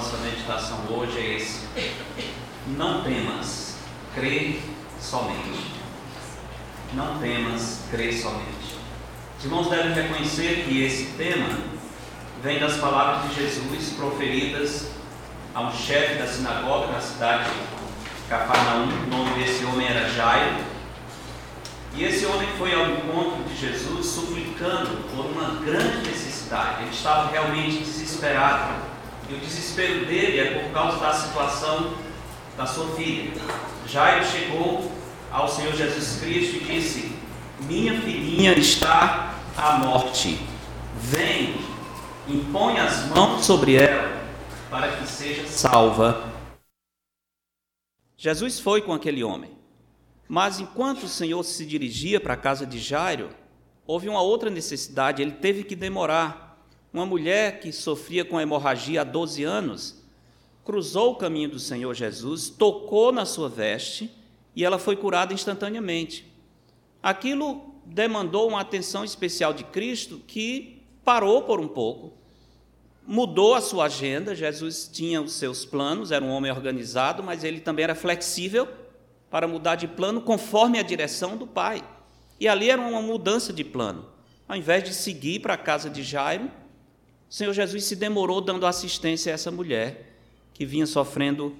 [0.00, 1.66] nossa meditação hoje é esse:
[2.68, 3.76] Não temas,
[4.14, 4.58] crê
[4.98, 5.74] somente.
[6.94, 8.78] Não temas, crê somente.
[9.38, 11.50] Os irmãos devem reconhecer que esse tema
[12.42, 14.90] vem das palavras de Jesus proferidas
[15.54, 18.88] a um chefe da sinagoga na cidade de Cafarnaum.
[19.04, 20.64] O nome desse homem era Jairo.
[21.92, 26.84] E esse homem foi ao encontro de Jesus suplicando por uma grande necessidade.
[26.84, 28.89] Ele estava realmente desesperado.
[29.30, 31.94] E o desespero dele é por causa da situação
[32.56, 33.30] da sua filha.
[33.86, 34.90] Jairo chegou
[35.30, 37.12] ao Senhor Jesus Cristo e disse:
[37.60, 40.44] Minha filhinha está à morte.
[40.96, 41.54] Vem,
[42.26, 44.20] impõe as mãos sobre ela
[44.68, 46.28] para que seja salva.
[48.16, 49.52] Jesus foi com aquele homem.
[50.28, 53.30] Mas enquanto o Senhor se dirigia para a casa de Jairo,
[53.86, 56.49] houve uma outra necessidade, ele teve que demorar.
[56.92, 60.00] Uma mulher que sofria com hemorragia há 12 anos
[60.64, 64.10] cruzou o caminho do Senhor Jesus, tocou na sua veste
[64.54, 66.30] e ela foi curada instantaneamente.
[67.02, 72.12] Aquilo demandou uma atenção especial de Cristo que parou por um pouco,
[73.06, 74.34] mudou a sua agenda.
[74.34, 78.68] Jesus tinha os seus planos, era um homem organizado, mas ele também era flexível
[79.30, 81.82] para mudar de plano conforme a direção do pai.
[82.38, 84.06] E ali era uma mudança de plano.
[84.46, 86.50] Ao invés de seguir para a casa de Jairo,
[87.30, 90.16] o Senhor Jesus se demorou dando assistência a essa mulher
[90.52, 91.54] que vinha sofrendo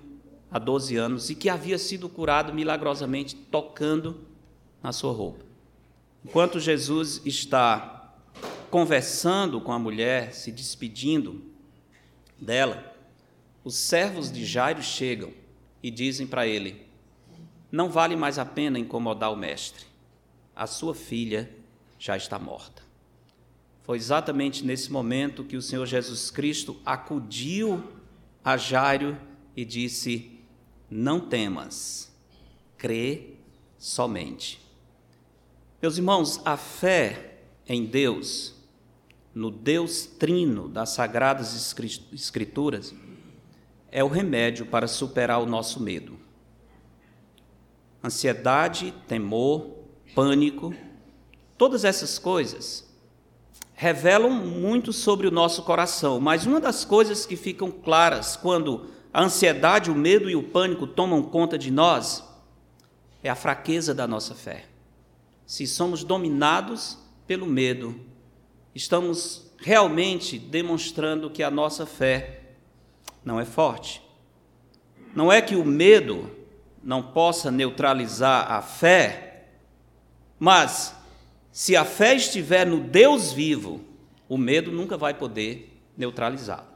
[0.50, 4.20] há 12 anos e que havia sido curado milagrosamente tocando
[4.82, 5.44] na sua roupa.
[6.24, 8.12] Enquanto Jesus está
[8.68, 11.40] conversando com a mulher, se despedindo
[12.36, 12.92] dela,
[13.62, 15.32] os servos de Jairo chegam
[15.80, 16.84] e dizem para ele:
[17.70, 19.86] não vale mais a pena incomodar o mestre.
[20.56, 21.48] A sua filha
[21.96, 22.89] já está morta.
[23.90, 27.82] Foi exatamente nesse momento que o Senhor Jesus Cristo acudiu
[28.44, 29.18] a Jairo
[29.56, 30.38] e disse:
[30.88, 32.08] Não temas,
[32.78, 33.34] crê
[33.76, 34.60] somente.
[35.82, 38.54] Meus irmãos, a fé em Deus,
[39.34, 41.74] no Deus trino das Sagradas
[42.12, 42.94] Escrituras,
[43.90, 46.16] é o remédio para superar o nosso medo
[48.04, 49.68] ansiedade, temor,
[50.14, 50.72] pânico,
[51.58, 52.88] todas essas coisas
[53.80, 59.22] revelam muito sobre o nosso coração, mas uma das coisas que ficam claras quando a
[59.22, 62.22] ansiedade, o medo e o pânico tomam conta de nós
[63.22, 64.66] é a fraqueza da nossa fé.
[65.46, 67.98] Se somos dominados pelo medo,
[68.74, 72.50] estamos realmente demonstrando que a nossa fé
[73.24, 74.02] não é forte.
[75.14, 76.30] Não é que o medo
[76.84, 79.46] não possa neutralizar a fé,
[80.38, 80.99] mas
[81.52, 83.80] se a fé estiver no Deus vivo,
[84.28, 86.68] o medo nunca vai poder neutralizá-lo.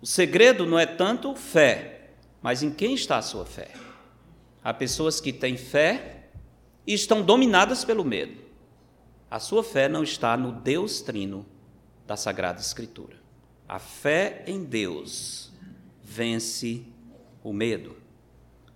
[0.00, 2.10] O segredo não é tanto fé,
[2.40, 3.72] mas em quem está a sua fé.
[4.62, 6.28] Há pessoas que têm fé
[6.86, 8.40] e estão dominadas pelo medo.
[9.30, 11.44] A sua fé não está no Deus trino
[12.06, 13.16] da Sagrada Escritura.
[13.68, 15.52] A fé em Deus
[16.02, 16.82] vence
[17.42, 17.96] o medo.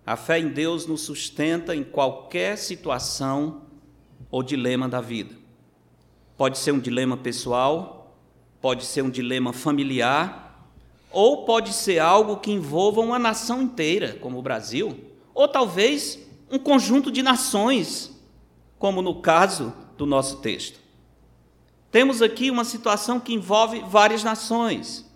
[0.04, 3.62] A fé em Deus nos sustenta em qualquer situação
[4.32, 5.36] ou dilema da vida.
[6.36, 8.16] Pode ser um dilema pessoal,
[8.60, 10.68] pode ser um dilema familiar,
[11.12, 14.98] ou pode ser algo que envolva uma nação inteira, como o Brasil,
[15.32, 16.18] ou talvez
[16.50, 18.10] um conjunto de nações,
[18.76, 20.80] como no caso do nosso texto.
[21.92, 25.12] Temos aqui uma situação que envolve várias nações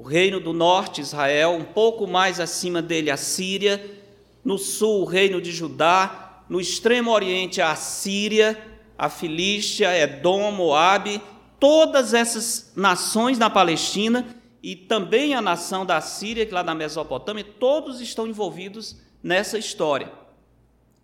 [0.00, 4.00] o reino do norte, Israel, um pouco mais acima dele, a Síria,
[4.42, 8.60] no sul, o reino de Judá, no extremo oriente, a Síria,
[8.98, 11.22] a Filístia, Edom, Moabe,
[11.60, 17.44] todas essas nações na Palestina e também a nação da Síria, que lá na Mesopotâmia,
[17.44, 20.10] todos estão envolvidos nessa história.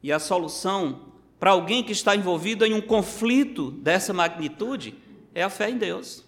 [0.02, 4.94] E a solução para alguém que está envolvido em um conflito dessa magnitude
[5.32, 6.24] é a fé em Deus.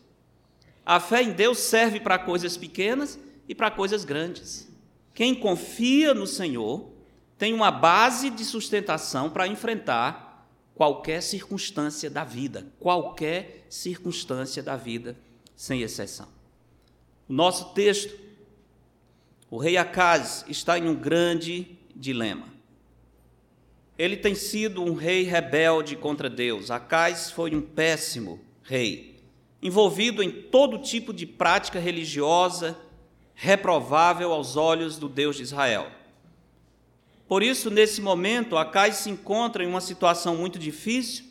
[0.86, 3.18] A fé em Deus serve para coisas pequenas
[3.48, 4.72] e para coisas grandes.
[5.12, 6.97] Quem confia no Senhor
[7.38, 15.16] tem uma base de sustentação para enfrentar qualquer circunstância da vida, qualquer circunstância da vida,
[15.56, 16.28] sem exceção.
[17.28, 18.18] O nosso texto,
[19.50, 22.46] o rei Acaz está em um grande dilema.
[23.96, 26.70] Ele tem sido um rei rebelde contra Deus.
[26.70, 29.16] Acaz foi um péssimo rei
[29.60, 32.78] envolvido em todo tipo de prática religiosa
[33.34, 35.97] reprovável aos olhos do Deus de Israel.
[37.28, 41.26] Por isso, nesse momento, Acais se encontra em uma situação muito difícil,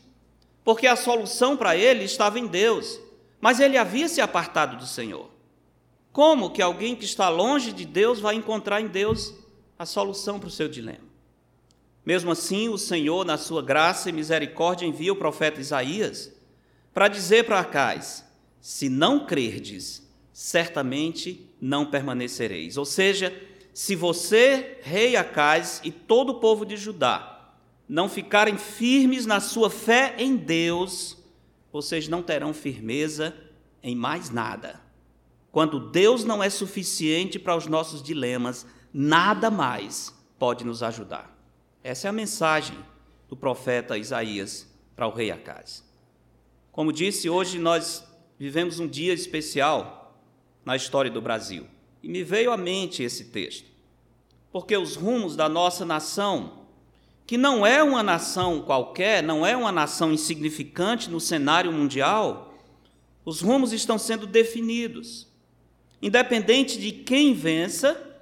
[0.64, 3.00] porque a solução para ele estava em Deus,
[3.42, 5.30] mas ele havia se apartado do Senhor.
[6.12, 9.34] Como que alguém que está longe de Deus vai encontrar em Deus
[9.78, 11.08] a solução para o seu dilema?
[12.06, 16.32] Mesmo assim, o Senhor, na sua graça e misericórdia, envia o profeta Isaías
[16.94, 18.24] para dizer para Acais:
[18.62, 22.78] se não crerdes, certamente não permanecereis.
[22.78, 23.36] Ou seja,
[23.78, 27.54] se você, rei Acais, e todo o povo de Judá
[27.88, 31.16] não ficarem firmes na sua fé em Deus,
[31.72, 33.36] vocês não terão firmeza
[33.84, 34.82] em mais nada.
[35.52, 41.32] Quando Deus não é suficiente para os nossos dilemas, nada mais pode nos ajudar.
[41.84, 42.84] Essa é a mensagem
[43.30, 45.88] do profeta Isaías para o rei Acaz.
[46.72, 48.04] Como disse, hoje nós
[48.40, 50.20] vivemos um dia especial
[50.66, 51.68] na história do Brasil.
[52.02, 53.66] E me veio à mente esse texto.
[54.52, 56.66] Porque os rumos da nossa nação,
[57.26, 62.54] que não é uma nação qualquer, não é uma nação insignificante no cenário mundial,
[63.26, 65.28] os rumos estão sendo definidos.
[66.02, 68.20] Independente de quem vença,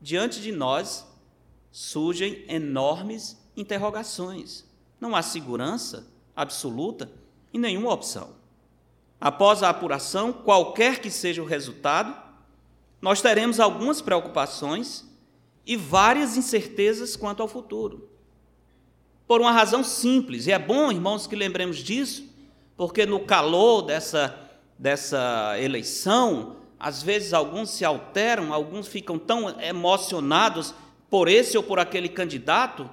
[0.00, 1.06] diante de nós
[1.70, 4.64] surgem enormes interrogações.
[5.00, 7.10] Não há segurança absoluta
[7.52, 8.30] em nenhuma opção.
[9.20, 12.27] Após a apuração, qualquer que seja o resultado,
[13.00, 15.06] nós teremos algumas preocupações
[15.66, 18.08] e várias incertezas quanto ao futuro.
[19.26, 22.24] Por uma razão simples, e é bom, irmãos, que lembremos disso,
[22.76, 24.34] porque no calor dessa,
[24.78, 30.74] dessa eleição, às vezes alguns se alteram, alguns ficam tão emocionados
[31.10, 32.88] por esse ou por aquele candidato,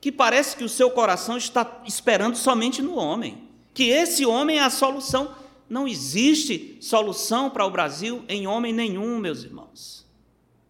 [0.00, 4.62] que parece que o seu coração está esperando somente no homem, que esse homem é
[4.62, 5.34] a solução.
[5.68, 10.06] Não existe solução para o Brasil em homem nenhum, meus irmãos.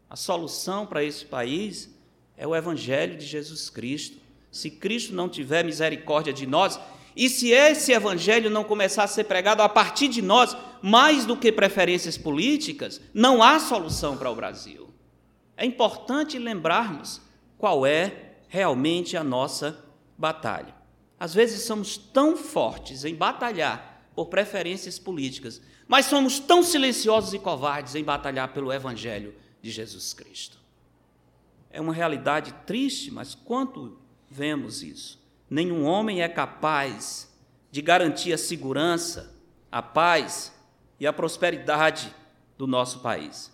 [0.08, 1.90] A solução para esse país
[2.36, 4.18] é o Evangelho de Jesus Cristo.
[4.50, 6.78] Se Cristo não tiver misericórdia de nós,
[7.14, 11.36] e se esse evangelho não começar a ser pregado a partir de nós, mais do
[11.36, 14.88] que preferências políticas, não há solução para o Brasil.
[15.56, 17.20] É importante lembrarmos
[17.58, 19.84] qual é realmente a nossa
[20.16, 20.74] batalha.
[21.20, 27.38] Às vezes somos tão fortes em batalhar por preferências políticas, mas somos tão silenciosos e
[27.38, 30.58] covardes em batalhar pelo evangelho de Jesus Cristo.
[31.70, 33.98] É uma realidade triste, mas quanto
[34.30, 35.22] vemos isso?
[35.52, 37.30] nenhum homem é capaz
[37.70, 39.38] de garantir a segurança,
[39.70, 40.50] a paz
[40.98, 42.14] e a prosperidade
[42.56, 43.52] do nosso país.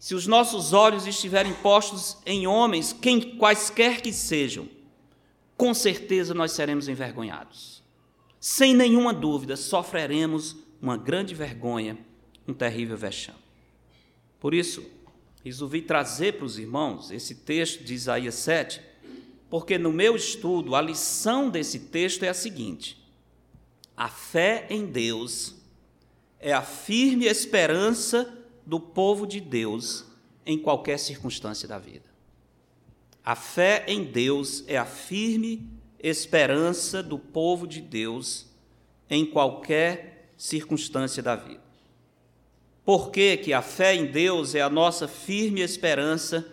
[0.00, 4.68] Se os nossos olhos estiverem postos em homens, quem quaisquer que sejam,
[5.56, 7.77] com certeza nós seremos envergonhados.
[8.40, 11.98] Sem nenhuma dúvida, sofreremos uma grande vergonha,
[12.46, 13.38] um terrível vexame.
[14.38, 14.84] Por isso,
[15.44, 18.80] resolvi trazer para os irmãos esse texto de Isaías 7,
[19.50, 23.02] porque no meu estudo a lição desse texto é a seguinte:
[23.96, 25.56] a fé em Deus
[26.38, 28.32] é a firme esperança
[28.64, 30.04] do povo de Deus
[30.46, 32.06] em qualquer circunstância da vida.
[33.24, 35.68] A fé em Deus é a firme
[36.00, 38.46] esperança do povo de Deus
[39.10, 41.62] em qualquer circunstância da vida.
[42.84, 46.46] Por que, que a fé em Deus é a nossa firme esperança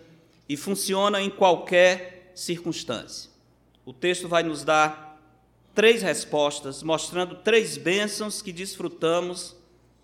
[0.48, 3.30] e funciona em qualquer circunstância.
[3.84, 5.18] O texto vai nos dar
[5.74, 9.56] três respostas, mostrando três bênçãos que desfrutamos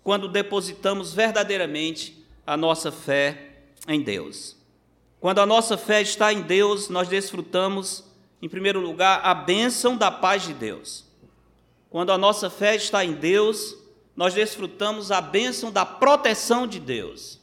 [0.03, 3.51] quando depositamos verdadeiramente a nossa fé
[3.87, 4.57] em Deus.
[5.19, 8.03] Quando a nossa fé está em Deus, nós desfrutamos,
[8.43, 11.05] em primeiro lugar, a bênção da paz de Deus.
[11.89, 13.73] Quando a nossa fé está em Deus,
[14.17, 17.39] nós desfrutamos a bênção da proteção de Deus.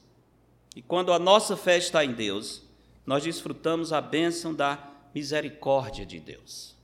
[0.77, 2.63] E quando a nossa fé está em Deus,
[3.07, 4.79] nós desfrutamos a bênção da
[5.15, 6.77] misericórdia de Deus.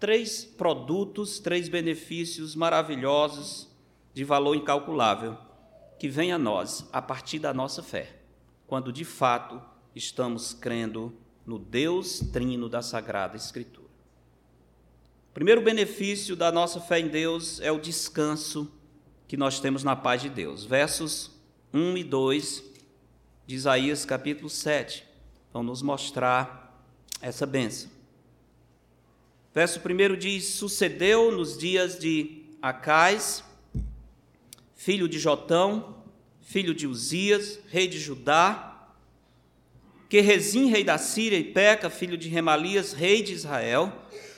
[0.00, 3.68] Três produtos, três benefícios maravilhosos,
[4.12, 5.38] de valor incalculável,
[6.00, 8.12] que vêm a nós a partir da nossa fé,
[8.66, 9.62] quando de fato
[9.94, 13.86] estamos crendo no Deus trino da Sagrada Escritura.
[15.30, 18.70] O primeiro benefício da nossa fé em Deus é o descanso
[19.28, 20.64] que nós temos na paz de Deus.
[20.64, 21.30] Versos
[21.72, 22.64] 1 e 2
[23.46, 25.04] de Isaías capítulo 7
[25.52, 26.84] vão nos mostrar
[27.20, 27.90] essa bênção.
[29.54, 33.44] Verso 1 diz: Sucedeu nos dias de Acais,
[34.74, 36.02] filho de Jotão,
[36.42, 38.65] filho de Uzias, rei de Judá,
[40.08, 43.92] que Rezim, rei da Síria, e Peca, filho de Remalias, rei de Israel,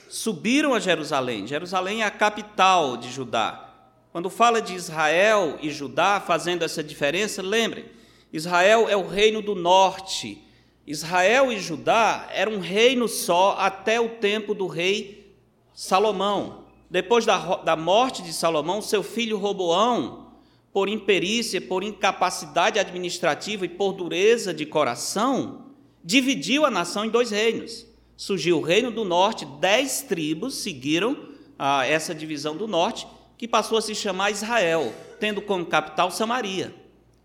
[0.09, 1.45] subiram a Jerusalém.
[1.45, 3.67] Jerusalém é a capital de Judá.
[4.11, 7.91] Quando fala de Israel e Judá, fazendo essa diferença, lembre,
[8.33, 10.43] Israel é o reino do norte,
[10.85, 15.35] Israel e Judá eram um reino só até o tempo do rei
[15.71, 16.65] Salomão.
[16.89, 20.29] Depois da, da morte de Salomão, seu filho Roboão
[20.71, 25.58] por imperícia, por incapacidade administrativa e por dureza de coração,
[26.03, 27.85] dividiu a nação em dois reinos.
[28.15, 33.77] Surgiu o reino do norte, dez tribos seguiram a essa divisão do norte, que passou
[33.77, 36.73] a se chamar Israel, tendo como capital Samaria.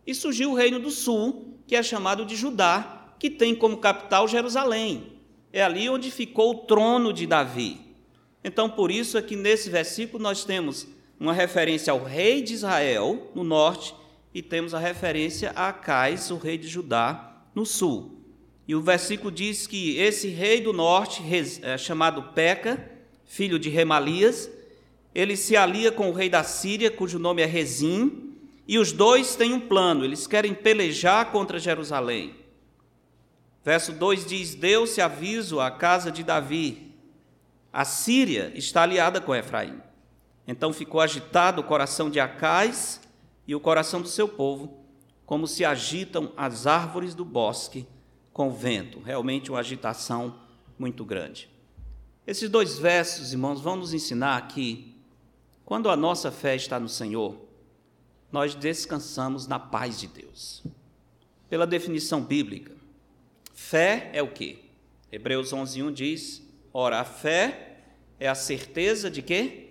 [0.06, 4.28] E surgiu o reino do sul, que é chamado de Judá, que tem como capital
[4.28, 5.14] Jerusalém.
[5.52, 7.80] É ali onde ficou o trono de Davi.
[8.42, 10.86] Então, por isso é que nesse versículo nós temos
[11.18, 13.94] uma referência ao rei de Israel, no norte,
[14.34, 18.13] e temos a referência a Acais, o rei de Judá, no sul.
[18.66, 21.22] E o versículo diz que esse rei do norte,
[21.62, 22.90] é, chamado Peca,
[23.26, 24.50] filho de Remalias,
[25.14, 28.32] ele se alia com o rei da Síria, cujo nome é Rezim,
[28.66, 32.34] e os dois têm um plano, eles querem pelejar contra Jerusalém.
[33.62, 36.92] Verso 2 diz: Deu-se aviso à casa de Davi.
[37.70, 39.80] A Síria está aliada com Efraim.
[40.46, 43.00] Então ficou agitado o coração de Acais
[43.46, 44.84] e o coração do seu povo,
[45.26, 47.86] como se agitam as árvores do bosque
[48.34, 49.00] com vento.
[49.00, 50.38] Realmente uma agitação
[50.78, 51.48] muito grande.
[52.26, 54.94] Esses dois versos, irmãos, vão nos ensinar que
[55.64, 57.34] quando a nossa fé está no Senhor,
[58.30, 60.62] nós descansamos na paz de Deus.
[61.48, 62.76] Pela definição bíblica,
[63.54, 64.58] fé é o quê?
[65.10, 66.42] Hebreus 11:1 diz:
[66.74, 67.78] "Ora, a fé
[68.20, 69.64] é a certeza de quê?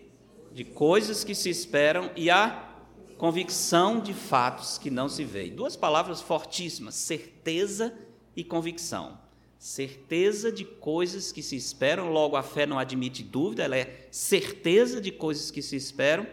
[0.54, 2.70] de coisas que se esperam e a
[3.18, 5.56] convicção de fatos que não se veem.
[5.56, 7.94] Duas palavras fortíssimas: certeza
[8.42, 9.20] convicção.
[9.60, 15.02] Certeza de coisas que se esperam, logo a fé não admite dúvida, ela é certeza
[15.02, 16.26] de coisas que se esperam.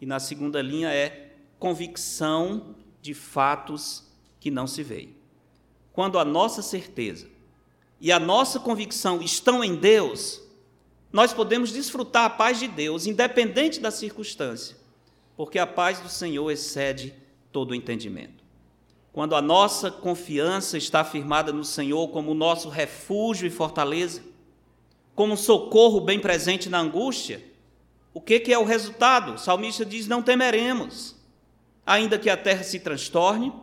[0.00, 4.04] E na segunda linha é convicção de fatos
[4.40, 5.14] que não se veem.
[5.92, 7.28] Quando a nossa certeza
[8.00, 10.42] e a nossa convicção estão em Deus,
[11.12, 14.76] nós podemos desfrutar a paz de Deus, independente da circunstância,
[15.36, 17.14] porque a paz do Senhor excede
[17.50, 18.45] todo o entendimento.
[19.16, 24.22] Quando a nossa confiança está firmada no Senhor como nosso refúgio e fortaleza,
[25.14, 27.42] como socorro bem presente na angústia,
[28.12, 29.32] o que, que é o resultado?
[29.32, 31.16] O salmista diz: Não temeremos,
[31.86, 33.54] ainda que a terra se transtorne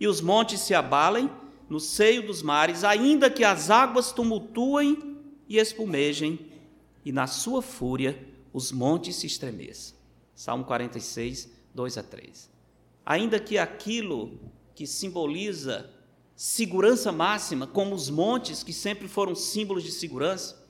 [0.00, 1.30] e os montes se abalem
[1.70, 6.50] no seio dos mares, ainda que as águas tumultuem e espumejem
[7.04, 8.18] e na sua fúria
[8.52, 9.96] os montes se estremeçam.
[10.34, 12.50] Salmo 46, 2 a 3.
[13.06, 15.90] Ainda que aquilo que simboliza
[16.36, 20.62] segurança máxima, como os montes que sempre foram símbolos de segurança,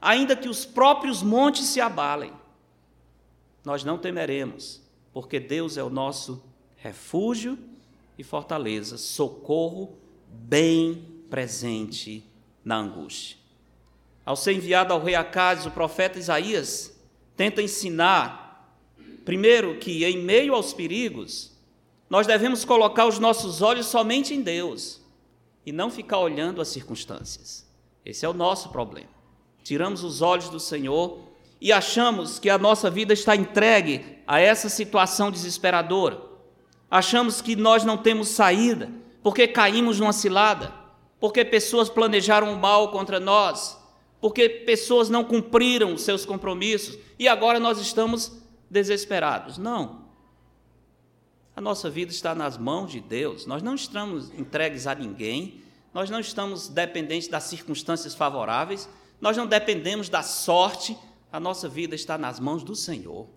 [0.00, 2.32] ainda que os próprios montes se abalem,
[3.64, 4.80] nós não temeremos,
[5.12, 6.42] porque Deus é o nosso
[6.76, 7.58] refúgio
[8.16, 12.24] e fortaleza, socorro bem presente
[12.64, 13.36] na angústia.
[14.24, 16.96] Ao ser enviado ao rei Acásios, o profeta Isaías
[17.36, 18.78] tenta ensinar,
[19.24, 21.49] primeiro, que em meio aos perigos,
[22.10, 25.00] nós devemos colocar os nossos olhos somente em Deus
[25.64, 27.64] e não ficar olhando as circunstâncias.
[28.04, 29.08] Esse é o nosso problema.
[29.62, 31.20] Tiramos os olhos do Senhor
[31.60, 36.20] e achamos que a nossa vida está entregue a essa situação desesperadora.
[36.90, 38.90] Achamos que nós não temos saída
[39.22, 40.74] porque caímos numa cilada,
[41.20, 43.78] porque pessoas planejaram o mal contra nós,
[44.20, 48.32] porque pessoas não cumpriram os seus compromissos e agora nós estamos
[48.68, 49.58] desesperados.
[49.58, 50.09] Não.
[51.60, 53.44] A nossa vida está nas mãos de Deus.
[53.44, 55.60] Nós não estamos entregues a ninguém,
[55.92, 58.88] nós não estamos dependentes das circunstâncias favoráveis,
[59.20, 60.96] nós não dependemos da sorte,
[61.30, 63.28] a nossa vida está nas mãos do Senhor.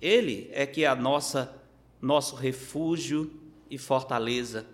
[0.00, 1.54] Ele é que é a nossa
[2.00, 3.30] nosso refúgio
[3.68, 4.64] e fortaleza.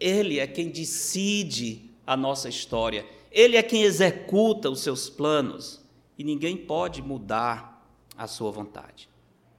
[0.00, 3.06] Ele é quem decide a nossa história.
[3.30, 5.80] Ele é quem executa os seus planos
[6.18, 7.88] e ninguém pode mudar
[8.18, 9.08] a sua vontade.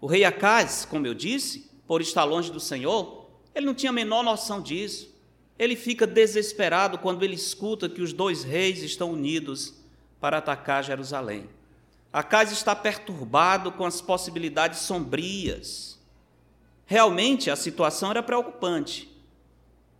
[0.02, 3.94] O rei Acaz, como eu disse, por estar longe do Senhor, ele não tinha a
[3.94, 5.14] menor noção disso.
[5.60, 9.74] Ele fica desesperado quando ele escuta que os dois reis estão unidos
[10.18, 11.50] para atacar Jerusalém.
[12.14, 16.00] Acaz está perturbado com as possibilidades sombrias.
[16.86, 19.12] Realmente a situação era preocupante.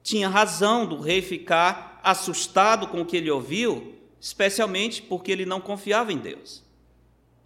[0.02, 5.60] Tinha razão do rei ficar assustado com o que ele ouviu, especialmente porque ele não
[5.60, 6.64] confiava em Deus.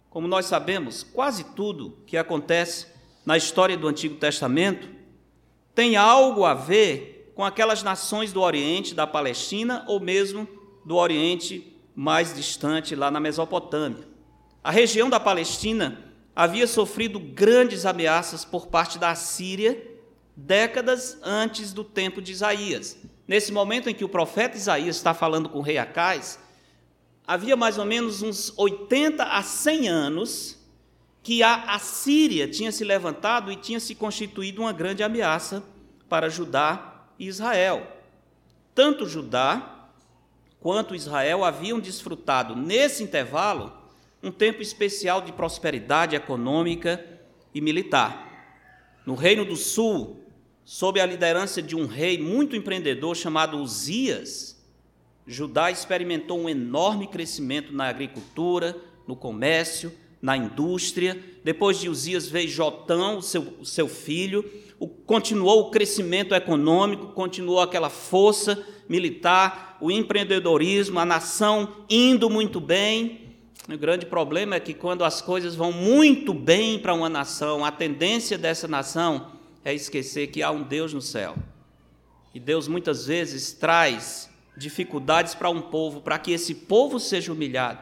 [0.08, 2.94] Como nós sabemos, quase tudo que acontece
[3.26, 4.88] na história do Antigo Testamento
[5.74, 10.48] tem algo a ver com aquelas nações do Oriente, da Palestina ou mesmo
[10.84, 14.06] do Oriente mais distante, lá na Mesopotâmia.
[14.62, 19.94] A região da Palestina havia sofrido grandes ameaças por parte da Síria
[20.36, 22.96] décadas antes do tempo de Isaías.
[23.26, 26.38] Nesse momento em que o profeta Isaías está falando com o rei Acais,
[27.26, 30.55] havia mais ou menos uns 80 a 100 anos
[31.26, 35.60] que a Assíria tinha se levantado e tinha se constituído uma grande ameaça
[36.08, 37.84] para Judá e Israel.
[38.72, 39.88] Tanto Judá
[40.60, 43.76] quanto Israel haviam desfrutado nesse intervalo
[44.22, 47.04] um tempo especial de prosperidade econômica
[47.52, 48.54] e militar.
[49.04, 50.20] No Reino do Sul,
[50.64, 54.64] sob a liderança de um rei muito empreendedor chamado Uzias,
[55.26, 61.18] Judá experimentou um enorme crescimento na agricultura, no comércio, na indústria.
[61.44, 64.44] Depois de Uzias veio Jotão, seu, seu filho,
[64.78, 72.60] o, continuou o crescimento econômico, continuou aquela força militar, o empreendedorismo, a nação indo muito
[72.60, 73.20] bem.
[73.68, 77.72] O grande problema é que quando as coisas vão muito bem para uma nação, a
[77.72, 79.32] tendência dessa nação
[79.64, 81.34] é esquecer que há um Deus no céu.
[82.32, 87.80] E Deus muitas vezes traz dificuldades para um povo, para que esse povo seja humilhado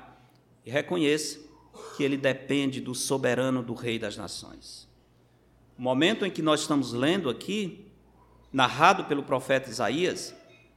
[0.65, 1.44] e reconheça
[1.97, 4.89] que ele depende do soberano do Rei das Nações.
[5.79, 7.87] O momento em que nós estamos lendo aqui,
[8.53, 10.35] narrado pelo profeta Isaías,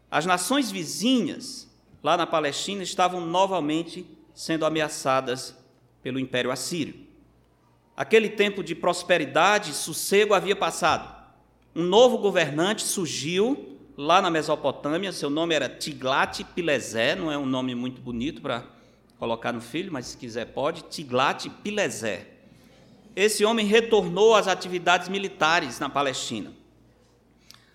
[0.10, 1.70] as nações vizinhas
[2.04, 5.56] lá na Palestina estavam novamente sendo ameaçadas
[6.02, 6.96] pelo Império Assírio.
[7.96, 11.16] Aquele tempo de prosperidade e sossego havia passado.
[11.76, 17.74] Um novo governante surgiu lá na Mesopotâmia, seu nome era Tiglat-Pileser, não é um nome
[17.74, 18.64] muito bonito para
[19.20, 22.28] colocar no filho, mas se quiser pode, Tiglat-Pileser.
[23.16, 26.54] Esse homem retornou às atividades militares na Palestina.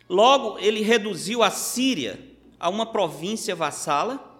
[0.08, 2.20] Logo, ele reduziu a Síria
[2.60, 4.32] a uma província vassala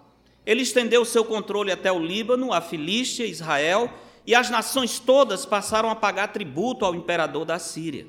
[0.45, 3.91] ele estendeu seu controle até o Líbano, a Filístia, Israel,
[4.25, 8.05] e as nações todas passaram a pagar tributo ao imperador da Síria.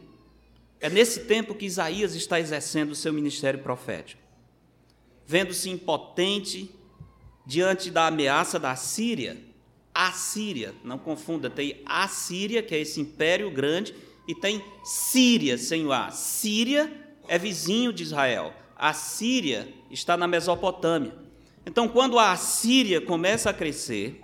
[0.80, 4.20] É nesse tempo que Isaías está exercendo o seu ministério profético.
[5.26, 6.70] Vendo-se impotente
[7.46, 9.36] diante da ameaça da Síria,
[9.94, 13.94] a Síria, não confunda, tem a Síria, que é esse império grande,
[14.26, 16.10] e tem Síria, sem o A.
[16.10, 16.90] Síria
[17.28, 18.52] é vizinho de Israel.
[18.76, 21.14] A Síria está na Mesopotâmia.
[21.64, 24.20] Então, quando a Assíria começa a crescer,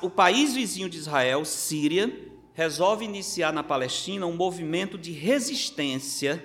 [0.00, 2.10] o país vizinho de Israel, Síria,
[2.54, 6.44] resolve iniciar na Palestina um movimento de resistência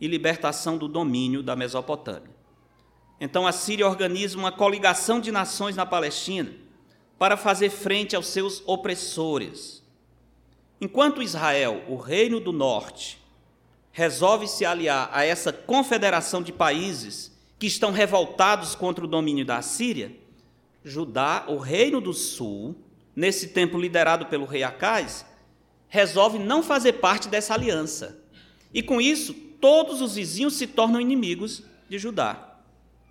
[0.00, 2.35] e libertação do domínio da Mesopotâmia.
[3.20, 6.52] Então a Síria organiza uma coligação de nações na Palestina
[7.18, 9.82] para fazer frente aos seus opressores.
[10.80, 13.18] Enquanto Israel, o reino do norte,
[13.90, 19.62] resolve se aliar a essa confederação de países que estão revoltados contra o domínio da
[19.62, 20.12] Síria,
[20.84, 22.76] Judá, o reino do sul,
[23.14, 25.24] nesse tempo liderado pelo rei Acais,
[25.88, 28.22] resolve não fazer parte dessa aliança.
[28.72, 32.55] E com isso, todos os vizinhos se tornam inimigos de Judá.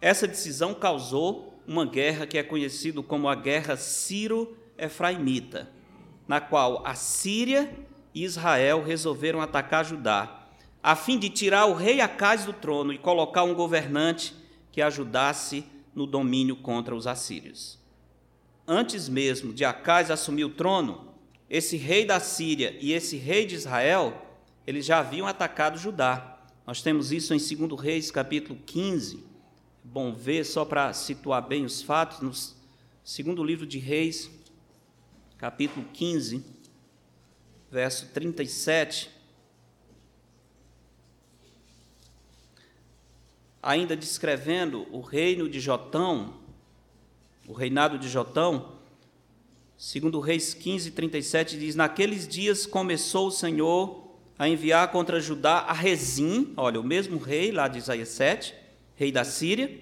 [0.01, 5.69] Essa decisão causou uma guerra que é conhecida como a Guerra Ciro-Efraimita,
[6.27, 7.73] na qual a Síria
[8.13, 10.45] e Israel resolveram atacar Judá
[10.85, 14.35] a fim de tirar o rei Acais do trono e colocar um governante
[14.71, 17.79] que ajudasse no domínio contra os assírios.
[18.67, 21.11] Antes mesmo de Acais assumir o trono,
[21.49, 24.13] esse rei da Síria e esse rei de Israel,
[24.67, 26.37] eles já haviam atacado Judá.
[26.67, 29.23] Nós temos isso em 2 Reis, capítulo 15.
[29.87, 32.33] Bom ver, só para situar bem os fatos, no
[33.03, 34.29] segundo livro de Reis,
[35.37, 36.43] capítulo 15,
[37.71, 39.15] verso 37.
[43.65, 46.35] ainda descrevendo o reino de Jotão,
[47.47, 48.75] o reinado de Jotão,
[49.75, 54.05] segundo Reis 15, 37, diz: Naqueles dias começou o Senhor
[54.37, 58.53] a enviar contra Judá a Rezim, olha, o mesmo rei lá de Isaías 7,
[58.95, 59.77] rei da Síria,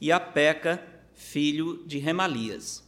[0.00, 0.82] e a Peca,
[1.14, 2.84] filho de Remalias.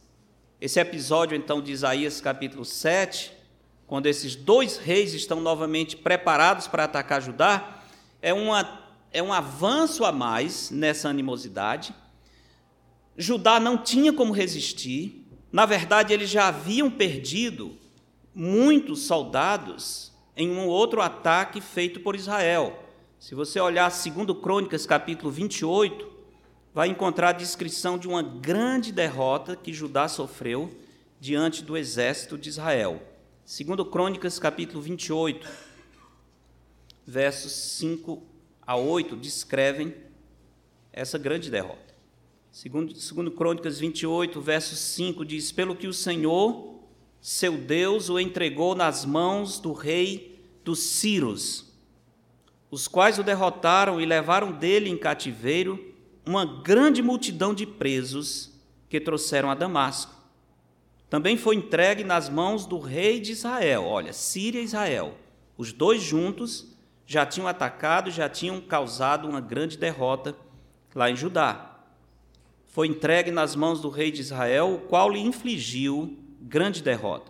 [0.59, 3.31] Esse episódio, então, de Isaías capítulo 7,
[3.87, 7.81] quando esses dois reis estão novamente preparados para atacar Judá,
[8.21, 8.79] é uma
[9.13, 11.93] é um avanço a mais nessa animosidade.
[13.17, 15.27] Judá não tinha como resistir.
[15.51, 17.77] Na verdade, eles já haviam perdido
[18.33, 22.81] muitos soldados em um outro ataque feito por Israel.
[23.21, 26.11] Se você olhar 2 Crônicas, capítulo 28,
[26.73, 30.71] vai encontrar a descrição de uma grande derrota que Judá sofreu
[31.19, 32.99] diante do exército de Israel.
[33.45, 35.47] 2 Crônicas, capítulo 28,
[37.05, 38.23] versos 5
[38.65, 39.93] a 8 descrevem
[40.91, 41.93] essa grande derrota.
[42.51, 46.81] Segundo, segundo Crônicas 28, verso 5 diz: Pelo que o Senhor,
[47.21, 51.70] seu Deus, o entregou nas mãos do rei dos Círios,
[52.71, 55.93] os quais o derrotaram e levaram dele em cativeiro
[56.25, 58.49] uma grande multidão de presos
[58.87, 60.15] que trouxeram a Damasco.
[61.09, 63.83] também foi entregue nas mãos do rei de Israel.
[63.83, 65.17] Olha, Síria e Israel,
[65.57, 66.73] os dois juntos
[67.05, 70.33] já tinham atacado, já tinham causado uma grande derrota
[70.95, 71.83] lá em Judá.
[72.67, 77.29] Foi entregue nas mãos do rei de Israel, o qual lhe infligiu grande derrota.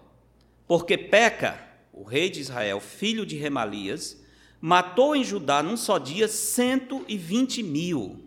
[0.67, 1.59] Porque Peca,
[1.91, 4.20] o rei de Israel, filho de Remalias,
[4.61, 8.23] matou em Judá num só dia 120 mil.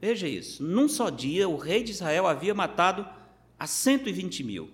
[0.00, 3.06] Veja isso, num só dia o rei de Israel havia matado
[3.58, 4.70] a 120 mil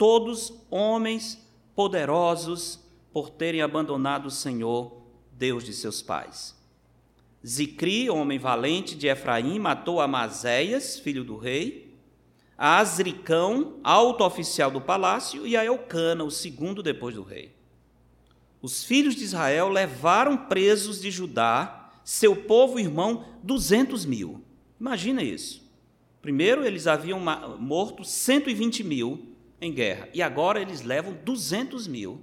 [0.00, 2.80] todos homens poderosos
[3.12, 6.58] por terem abandonado o Senhor, Deus de seus pais.
[7.46, 11.94] Zicri, homem valente de Efraim, matou Amazéias, filho do rei,
[12.56, 17.54] a Azricão, alto oficial do palácio, e a Eucana, o segundo depois do rei.
[18.62, 24.42] Os filhos de Israel levaram presos de Judá, seu povo irmão, duzentos mil.
[24.78, 25.68] Imagina isso.
[26.20, 27.20] Primeiro, eles haviam
[27.58, 30.08] morto 120 mil em guerra.
[30.12, 32.22] E agora eles levam 200 mil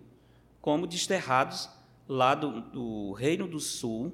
[0.61, 1.69] como desterrados
[2.07, 4.13] lá do, do Reino do Sul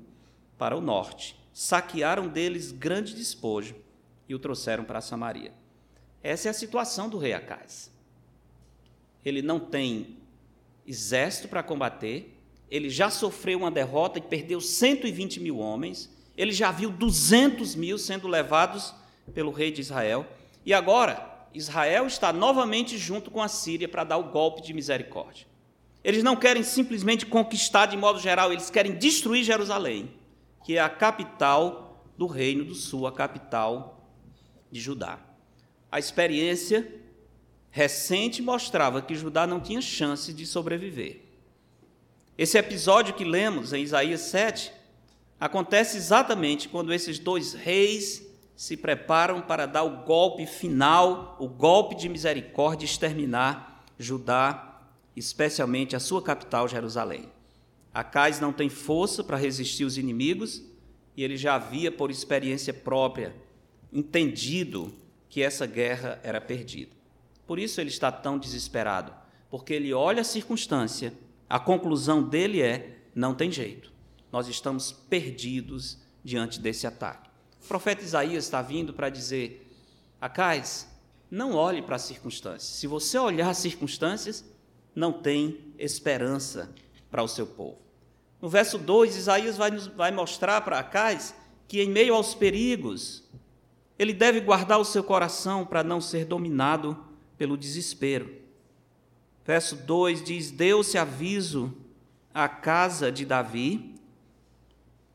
[0.57, 1.38] para o norte.
[1.53, 3.75] Saquearam deles grande despojo
[4.27, 5.53] e o trouxeram para Samaria.
[6.21, 7.91] Essa é a situação do rei Acais.
[9.25, 10.17] Ele não tem
[10.85, 16.71] exército para combater, ele já sofreu uma derrota e perdeu 120 mil homens, ele já
[16.71, 18.93] viu 200 mil sendo levados
[19.33, 20.25] pelo rei de Israel,
[20.65, 25.45] e agora Israel está novamente junto com a Síria para dar o golpe de misericórdia.
[26.03, 30.11] Eles não querem simplesmente conquistar de modo geral, eles querem destruir Jerusalém,
[30.65, 34.09] que é a capital do Reino do Sul, a capital
[34.71, 35.19] de Judá.
[35.91, 37.02] A experiência
[37.73, 41.21] recente mostrava que Judá não tinha chance de sobreviver.
[42.38, 44.71] Esse episódio que lemos em Isaías 7
[45.39, 48.23] acontece exatamente quando esses dois reis
[48.55, 54.79] se preparam para dar o golpe final, o golpe de misericórdia, exterminar Judá,
[55.15, 57.27] especialmente a sua capital, Jerusalém.
[57.91, 60.62] Acais não tem força para resistir os inimigos
[61.17, 63.36] e ele já havia, por experiência própria,
[63.91, 64.93] entendido
[65.27, 67.02] que essa guerra era perdida.
[67.45, 69.13] Por isso ele está tão desesperado,
[69.49, 71.13] porque ele olha a circunstância,
[71.49, 73.91] a conclusão dele é: não tem jeito,
[74.32, 77.29] nós estamos perdidos diante desse ataque.
[77.63, 79.71] O profeta Isaías está vindo para dizer:
[80.19, 80.88] Acais,
[81.29, 82.63] não olhe para as circunstâncias.
[82.63, 84.45] Se você olhar as circunstâncias,
[84.95, 86.73] não tem esperança
[87.10, 87.77] para o seu povo.
[88.41, 91.34] No verso 2, Isaías vai, nos, vai mostrar para Acais
[91.67, 93.23] que, em meio aos perigos,
[93.97, 96.97] ele deve guardar o seu coração para não ser dominado
[97.37, 98.33] pelo desespero.
[99.45, 101.75] Verso 2 diz: Deu-se aviso
[102.33, 103.95] à casa de Davi,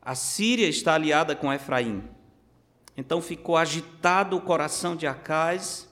[0.01, 2.03] a Síria está aliada com Efraim.
[2.95, 5.87] Então ficou agitado o coração de Acais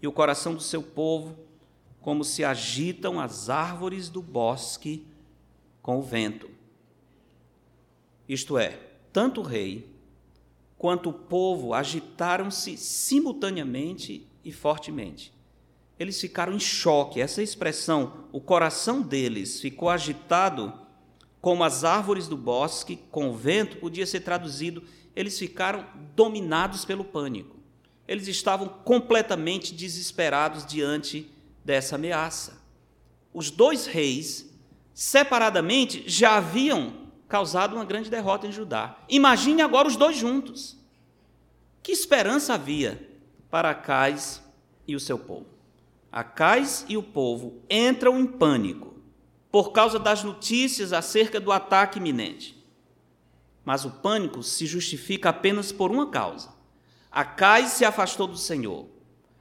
[0.00, 1.36] e o coração do seu povo,
[2.00, 5.06] como se agitam as árvores do bosque
[5.82, 6.48] com o vento.
[8.28, 8.78] Isto é,
[9.12, 9.90] tanto o rei
[10.76, 15.32] quanto o povo agitaram-se simultaneamente e fortemente.
[15.98, 17.20] Eles ficaram em choque.
[17.20, 20.72] Essa expressão, o coração deles ficou agitado
[21.40, 24.82] como as árvores do bosque com o vento, podia ser traduzido
[25.18, 25.84] eles ficaram
[26.14, 27.56] dominados pelo pânico.
[28.06, 31.28] Eles estavam completamente desesperados diante
[31.64, 32.62] dessa ameaça.
[33.34, 34.48] Os dois reis,
[34.94, 38.96] separadamente, já haviam causado uma grande derrota em Judá.
[39.08, 40.76] Imagine agora os dois juntos.
[41.82, 43.04] Que esperança havia
[43.50, 44.40] para Acais
[44.86, 45.57] e o seu povo?
[46.10, 48.94] Acais e o povo entram em pânico
[49.50, 52.56] por causa das notícias acerca do ataque iminente.
[53.64, 56.50] Mas o pânico se justifica apenas por uma causa.
[57.10, 58.86] Acais se afastou do Senhor.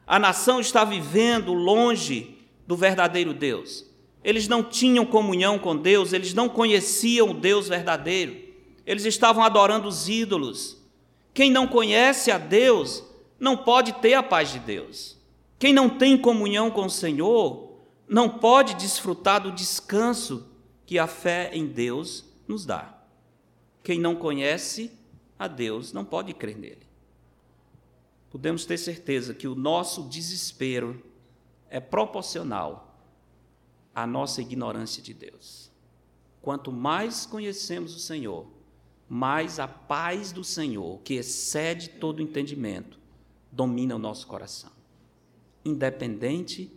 [0.05, 3.85] A nação está vivendo longe do verdadeiro Deus.
[4.23, 8.35] Eles não tinham comunhão com Deus, eles não conheciam o Deus verdadeiro.
[8.85, 10.77] Eles estavam adorando os ídolos.
[11.33, 13.03] Quem não conhece a Deus
[13.39, 15.16] não pode ter a paz de Deus.
[15.59, 20.47] Quem não tem comunhão com o Senhor não pode desfrutar do descanso
[20.85, 22.97] que a fé em Deus nos dá.
[23.83, 24.91] Quem não conhece
[25.37, 26.87] a Deus não pode crer nele.
[28.29, 31.01] Podemos ter certeza que o nosso desespero
[31.69, 33.01] é proporcional
[33.93, 35.71] à nossa ignorância de Deus.
[36.41, 38.47] Quanto mais conhecemos o Senhor,
[39.09, 42.99] mais a paz do Senhor, que excede todo entendimento,
[43.51, 44.71] domina o nosso coração,
[45.67, 46.71] independente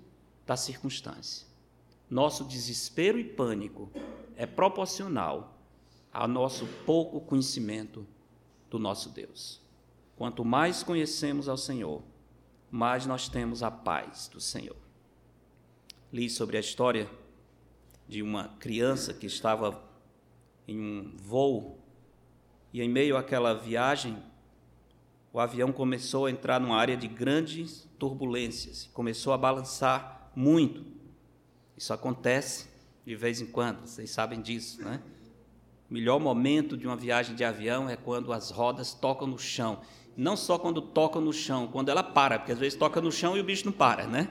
[0.47, 1.47] da circunstância.
[2.09, 3.91] Nosso desespero e pânico
[4.37, 5.57] é proporcional
[6.13, 8.07] ao nosso pouco conhecimento
[8.69, 9.61] do nosso Deus.
[10.17, 12.03] Quanto mais conhecemos ao Senhor,
[12.71, 14.77] mais nós temos a paz do Senhor.
[16.13, 17.09] li sobre a história
[18.09, 19.81] de uma criança que estava
[20.67, 21.79] em um voo
[22.73, 24.21] e, em meio àquela viagem,
[25.33, 30.85] o avião começou a entrar numa área de grandes turbulências, começou a balançar muito.
[31.77, 32.69] Isso acontece
[33.07, 35.01] de vez em quando, vocês sabem disso, né?
[35.89, 39.81] O melhor momento de uma viagem de avião é quando as rodas tocam no chão.
[40.17, 43.37] Não só quando tocam no chão, quando ela para, porque às vezes toca no chão
[43.37, 44.29] e o bicho não para, né?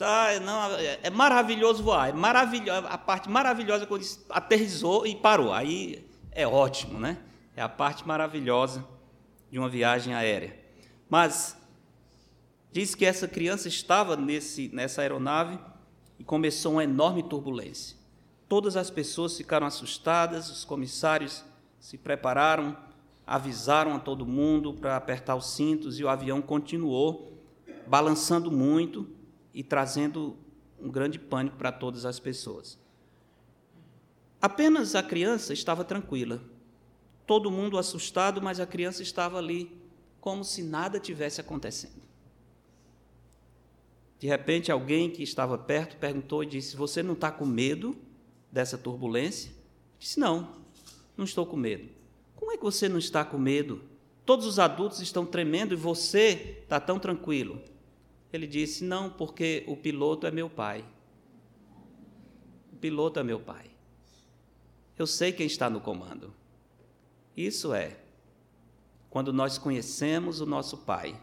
[0.00, 5.16] Ah, não, é, é maravilhoso voar, é maravilhoso, a parte maravilhosa é quando aterrizou e
[5.16, 5.52] parou.
[5.52, 7.18] Aí é ótimo, né?
[7.56, 8.84] É a parte maravilhosa
[9.50, 10.58] de uma viagem aérea.
[11.08, 11.56] Mas
[12.72, 15.58] diz que essa criança estava nesse, nessa aeronave
[16.18, 17.96] e começou uma enorme turbulência.
[18.48, 21.44] Todas as pessoas ficaram assustadas, os comissários
[21.78, 22.76] se prepararam,
[23.26, 27.38] avisaram a todo mundo para apertar os cintos e o avião continuou
[27.86, 29.08] balançando muito
[29.52, 30.36] e trazendo
[30.80, 32.78] um grande pânico para todas as pessoas.
[34.40, 36.40] Apenas a criança estava tranquila.
[37.28, 39.70] Todo mundo assustado, mas a criança estava ali
[40.18, 42.00] como se nada tivesse acontecendo.
[44.18, 47.94] De repente, alguém que estava perto perguntou e disse: Você não está com medo
[48.50, 49.52] dessa turbulência?
[49.98, 50.54] Disse: Não,
[51.18, 51.90] não estou com medo.
[52.34, 53.82] Como é que você não está com medo?
[54.24, 57.60] Todos os adultos estão tremendo e você está tão tranquilo.
[58.32, 60.82] Ele disse: Não, porque o piloto é meu pai.
[62.72, 63.66] O piloto é meu pai.
[64.98, 66.37] Eu sei quem está no comando.
[67.38, 67.96] Isso é
[69.08, 71.16] quando nós conhecemos o nosso pai,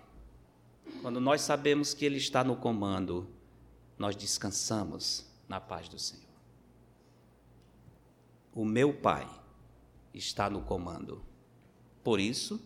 [1.01, 3.27] quando nós sabemos que ele está no comando,
[3.97, 6.23] nós descansamos na paz do Senhor.
[8.53, 9.29] O meu pai
[10.13, 11.21] está no comando.
[12.01, 12.61] Por isso,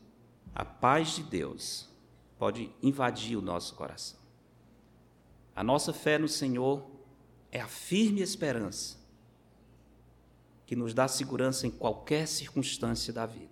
[0.54, 1.90] a paz de Deus
[2.38, 4.20] pode invadir o nosso coração.
[5.56, 6.88] A nossa fé no Senhor
[7.52, 8.99] é a firme esperança
[10.70, 13.50] que nos dá segurança em qualquer circunstância da vida.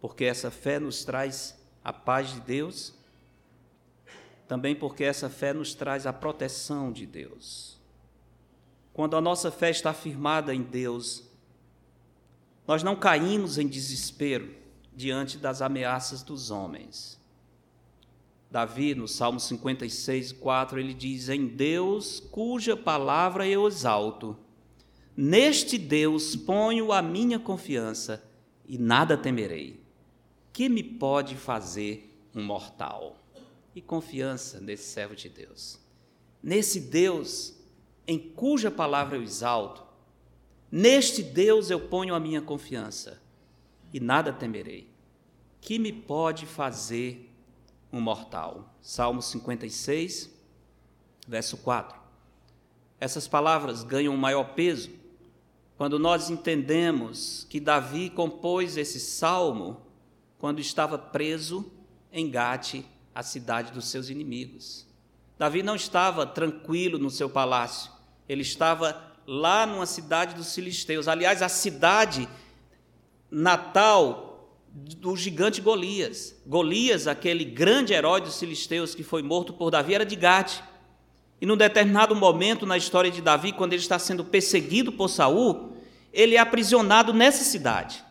[0.00, 2.92] Porque essa fé nos traz a paz de Deus,
[4.48, 7.78] também porque essa fé nos traz a proteção de Deus.
[8.92, 11.22] Quando a nossa fé está firmada em Deus,
[12.66, 14.52] nós não caímos em desespero
[14.92, 17.20] diante das ameaças dos homens.
[18.50, 24.36] Davi, no Salmo 56, 4, ele diz: Em Deus, cuja palavra eu exalto,
[25.20, 28.24] neste Deus ponho a minha confiança
[28.66, 29.78] e nada temerei.
[30.50, 33.18] Que me pode fazer um mortal?
[33.74, 35.78] E confiança nesse servo de Deus.
[36.42, 37.54] Nesse Deus
[38.06, 39.84] em cuja palavra eu exalto,
[40.72, 43.20] neste Deus eu ponho a minha confiança
[43.92, 44.88] e nada temerei.
[45.60, 47.30] Que me pode fazer
[47.92, 48.74] um mortal.
[48.80, 50.30] Salmo 56,
[51.28, 52.00] verso 4.
[52.98, 54.99] Essas palavras ganham maior peso
[55.80, 59.80] quando nós entendemos que Davi compôs esse salmo
[60.36, 61.72] quando estava preso
[62.12, 64.86] em Gate, a cidade dos seus inimigos.
[65.38, 67.90] Davi não estava tranquilo no seu palácio,
[68.28, 68.94] ele estava
[69.26, 71.08] lá numa cidade dos filisteus.
[71.08, 72.28] Aliás, a cidade
[73.30, 76.36] natal do gigante Golias.
[76.46, 80.60] Golias, aquele grande herói dos filisteus que foi morto por Davi, era de Gate.
[81.40, 85.69] E num determinado momento na história de Davi, quando ele está sendo perseguido por Saul,
[86.12, 88.04] ele é aprisionado nessa cidade.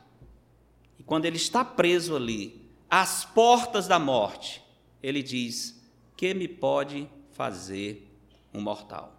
[0.97, 4.63] E quando ele está preso ali, às portas da morte,
[5.01, 5.81] ele diz:
[6.15, 8.09] "Que me pode fazer
[8.53, 9.15] um mortal?"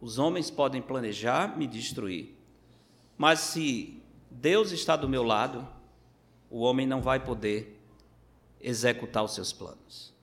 [0.00, 2.34] Os homens podem planejar me destruir,
[3.18, 5.68] mas se Deus está do meu lado,
[6.48, 7.78] o homem não vai poder
[8.60, 10.14] executar os seus planos.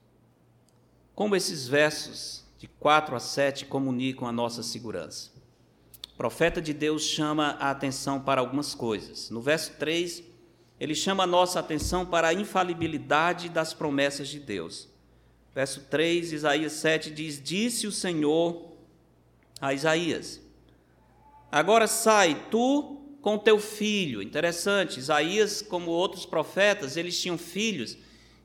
[1.14, 5.37] Como esses versos de 4 a 7 comunicam a nossa segurança?
[6.18, 9.30] Profeta de Deus chama a atenção para algumas coisas.
[9.30, 10.22] No verso 3,
[10.80, 14.88] ele chama a nossa atenção para a infalibilidade das promessas de Deus.
[15.54, 18.72] Verso 3, Isaías 7 diz: Disse o Senhor
[19.60, 20.40] a Isaías:
[21.52, 24.20] Agora sai, tu com teu filho.
[24.20, 27.96] Interessante, Isaías, como outros profetas, eles tinham filhos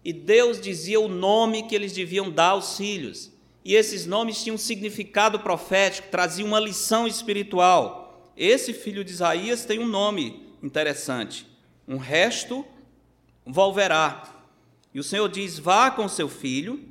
[0.05, 3.31] e Deus dizia o nome que eles deviam dar aos filhos.
[3.65, 8.31] E esses nomes tinham significado profético, traziam uma lição espiritual.
[8.35, 11.47] Esse filho de Isaías tem um nome interessante:
[11.87, 12.65] um resto
[13.45, 14.29] volverá.
[14.93, 16.83] E o Senhor diz: vá com seu filho,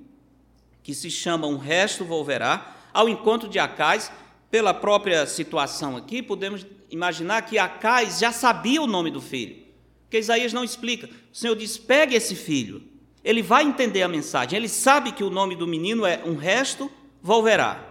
[0.82, 4.10] que se chama um resto volverá, ao encontro de Acais.
[4.50, 9.56] Pela própria situação aqui, podemos imaginar que Acais já sabia o nome do filho,
[10.02, 11.08] porque Isaías não explica.
[11.32, 12.82] O Senhor diz: pegue esse filho,
[13.24, 16.90] ele vai entender a mensagem, ele sabe que o nome do menino é um resto
[17.22, 17.88] volverá.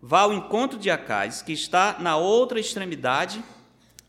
[0.00, 3.42] vá ao encontro de Acais, que está na outra extremidade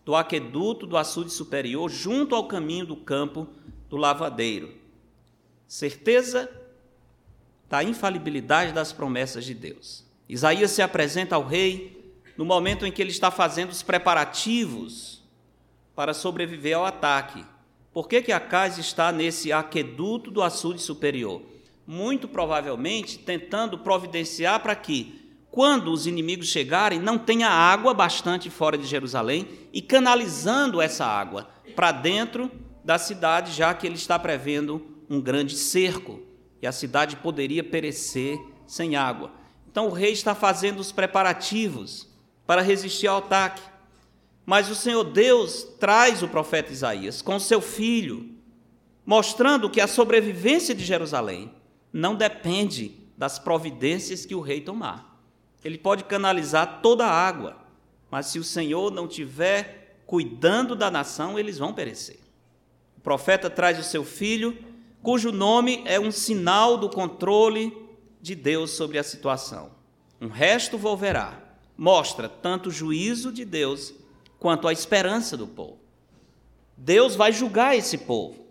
[0.05, 3.47] do aqueduto do açude superior, junto ao caminho do campo
[3.89, 4.71] do lavadeiro.
[5.67, 6.49] Certeza
[7.67, 10.03] da infalibilidade das promessas de Deus.
[10.27, 15.21] Isaías se apresenta ao rei no momento em que ele está fazendo os preparativos
[15.95, 17.43] para sobreviver ao ataque.
[17.99, 21.41] Por que, que Acais está nesse aqueduto do açude superior?
[21.85, 28.77] Muito provavelmente tentando providenciar para que, quando os inimigos chegarem, não tenha água bastante fora
[28.77, 32.49] de Jerusalém e canalizando essa água para dentro
[32.85, 36.21] da cidade, já que ele está prevendo um grande cerco
[36.61, 39.33] e a cidade poderia perecer sem água.
[39.69, 42.07] Então o rei está fazendo os preparativos
[42.47, 43.61] para resistir ao ataque.
[44.45, 48.29] Mas o Senhor Deus traz o profeta Isaías com seu filho,
[49.05, 51.51] mostrando que a sobrevivência de Jerusalém
[51.91, 55.19] não depende das providências que o rei tomar.
[55.63, 57.57] Ele pode canalizar toda a água,
[58.09, 62.19] mas se o Senhor não tiver cuidando da nação, eles vão perecer.
[62.97, 64.57] O profeta traz o seu filho
[65.01, 67.75] cujo nome é um sinal do controle
[68.21, 69.71] de Deus sobre a situação.
[70.19, 71.41] Um resto volverá,
[71.77, 73.93] mostra tanto o juízo de Deus
[74.39, 75.79] quanto a esperança do povo.
[76.77, 78.47] Deus vai julgar esse povo.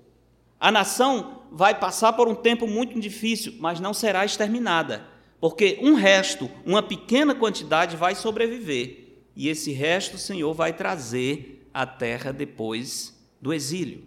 [0.61, 5.07] A nação vai passar por um tempo muito difícil, mas não será exterminada,
[5.41, 11.67] porque um resto, uma pequena quantidade vai sobreviver, e esse resto o Senhor vai trazer
[11.73, 14.07] à terra depois do exílio.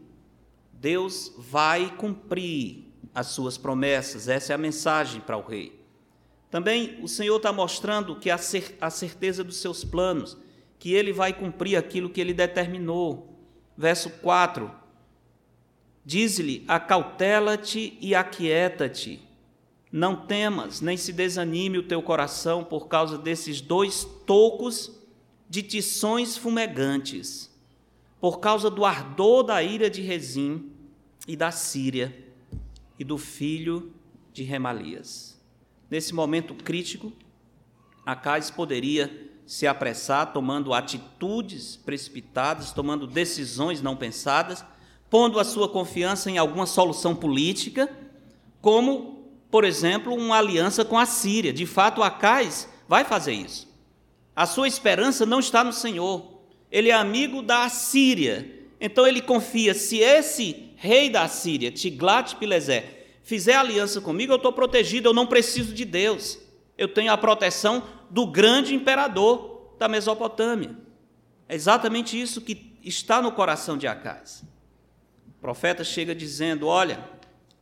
[0.73, 5.79] Deus vai cumprir as suas promessas, essa é a mensagem para o rei.
[6.49, 8.37] Também o Senhor está mostrando que a
[8.89, 10.37] certeza dos seus planos,
[10.81, 13.37] que ele vai cumprir aquilo que ele determinou.
[13.77, 14.71] Verso 4:
[16.03, 19.21] Diz-lhe: Acautela-te e aquieta-te.
[19.91, 24.99] Não temas, nem se desanime o teu coração por causa desses dois tocos
[25.47, 27.51] de tições fumegantes
[28.19, 30.71] por causa do ardor da ira de Rezim
[31.27, 32.15] e da Síria
[32.97, 33.91] e do filho
[34.33, 35.39] de Remalias.
[35.89, 37.13] Nesse momento crítico,
[38.05, 44.63] Acais poderia se apressar, tomando atitudes precipitadas, tomando decisões não pensadas,
[45.09, 47.91] pondo a sua confiança em alguma solução política,
[48.61, 51.51] como, por exemplo, uma aliança com a Síria.
[51.51, 53.67] De fato, Acais vai fazer isso.
[54.33, 58.69] A sua esperança não está no Senhor, ele é amigo da Assíria.
[58.79, 65.09] Então ele confia: se esse rei da Assíria, Tiglat-Pileser, fizer aliança comigo, eu estou protegido,
[65.09, 66.39] eu não preciso de Deus.
[66.81, 70.75] Eu tenho a proteção do grande imperador da Mesopotâmia.
[71.47, 74.43] É exatamente isso que está no coração de Acais.
[75.27, 77.07] O profeta chega dizendo: Olha,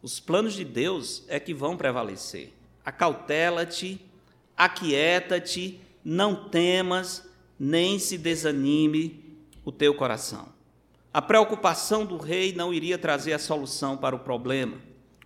[0.01, 2.53] os planos de Deus é que vão prevalecer.
[2.85, 3.99] Acautela-te,
[4.55, 7.29] aquieta-te, não temas,
[7.59, 10.47] nem se desanime o teu coração.
[11.13, 14.77] A preocupação do rei não iria trazer a solução para o problema.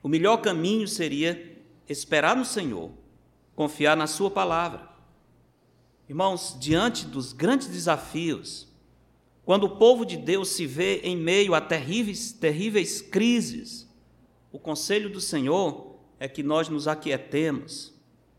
[0.01, 3.02] O melhor caminho seria esperar no Senhor,
[3.55, 4.89] confiar na Sua palavra.
[6.07, 8.67] Irmãos, diante dos grandes desafios,
[9.45, 13.89] quando o povo de Deus se vê em meio a terríveis, terríveis crises,
[14.51, 17.93] o conselho do Senhor é que nós nos aquietemos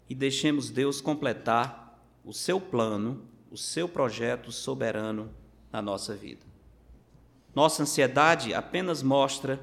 [0.08, 5.32] e deixemos Deus completar o seu plano o seu projeto soberano
[5.70, 6.44] na nossa vida.
[7.54, 9.60] Nossa ansiedade apenas mostra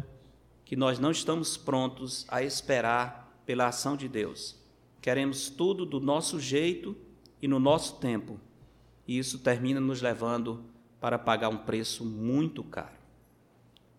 [0.64, 4.56] que nós não estamos prontos a esperar pela ação de Deus.
[5.02, 6.96] Queremos tudo do nosso jeito
[7.42, 8.40] e no nosso tempo,
[9.08, 10.64] e isso termina nos levando
[11.00, 13.02] para pagar um preço muito caro.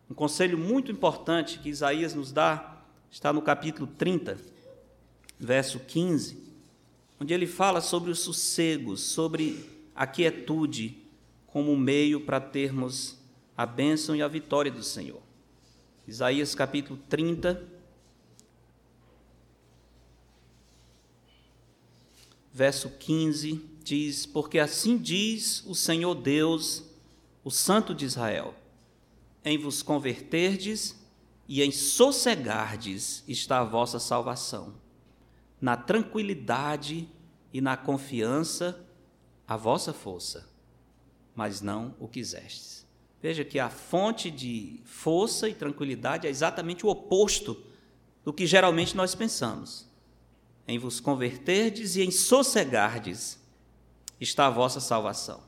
[0.08, 4.38] Um conselho muito importante que Isaías nos dá está no capítulo 30,
[5.38, 6.38] verso 15,
[7.20, 11.02] onde ele fala sobre o sossego, sobre a quietude
[11.46, 13.18] como meio para termos
[13.56, 15.20] a bênção e a vitória do Senhor.
[16.06, 17.71] Isaías capítulo 30,
[22.52, 26.84] verso 15 diz: Porque assim diz o Senhor Deus,
[27.42, 28.54] o Santo de Israel:
[29.44, 31.00] Em vos converterdes
[31.48, 34.74] e em sossegardes está a vossa salvação,
[35.60, 37.08] na tranquilidade
[37.52, 38.84] e na confiança
[39.46, 40.48] a vossa força,
[41.34, 42.86] mas não o quisestes.
[43.20, 47.62] Veja que a fonte de força e tranquilidade é exatamente o oposto
[48.24, 49.91] do que geralmente nós pensamos.
[50.66, 53.40] Em vos converterdes e em sossegardes
[54.20, 55.42] está a vossa salvação.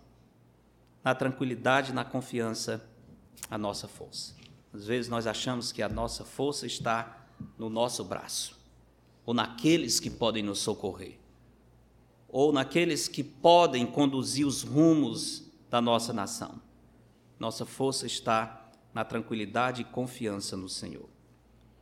[1.02, 2.84] Na tranquilidade, na confiança,
[3.50, 4.34] a nossa força.
[4.72, 8.58] Às vezes nós achamos que a nossa força está no nosso braço
[9.24, 11.18] ou naqueles que podem nos socorrer
[12.28, 16.60] ou naqueles que podem conduzir os rumos da nossa nação.
[17.38, 21.08] Nossa força está na tranquilidade e confiança no Senhor.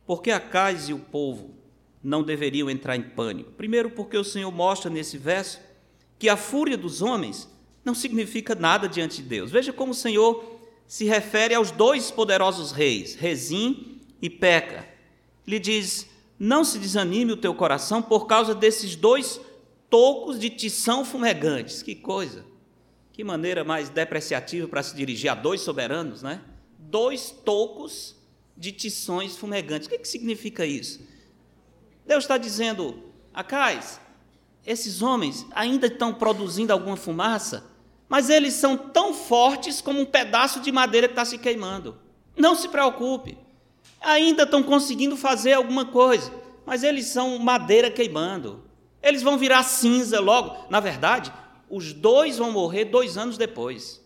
[0.05, 1.55] Porque Acais e o povo
[2.03, 3.51] não deveriam entrar em pânico?
[3.51, 5.59] Primeiro, porque o Senhor mostra nesse verso
[6.19, 7.49] que a fúria dos homens
[7.83, 9.51] não significa nada diante de Deus.
[9.51, 14.87] Veja como o Senhor se refere aos dois poderosos reis, Rezim e Peca.
[15.45, 16.07] Ele diz:
[16.39, 19.39] Não se desanime o teu coração por causa desses dois
[19.89, 21.81] tocos de tição fumegantes.
[21.81, 22.45] Que coisa!
[23.11, 26.41] Que maneira mais depreciativa para se dirigir a dois soberanos, né?
[26.79, 28.15] Dois tocos
[28.57, 29.87] de tições fumegantes.
[29.87, 31.01] O que, que significa isso?
[32.05, 33.99] Deus está dizendo, Acais,
[34.65, 37.65] esses homens ainda estão produzindo alguma fumaça,
[38.07, 41.97] mas eles são tão fortes como um pedaço de madeira que está se queimando.
[42.37, 43.37] Não se preocupe,
[43.99, 46.31] ainda estão conseguindo fazer alguma coisa,
[46.65, 48.63] mas eles são madeira queimando.
[49.01, 50.67] Eles vão virar cinza logo.
[50.69, 51.33] Na verdade,
[51.69, 54.01] os dois vão morrer dois anos depois.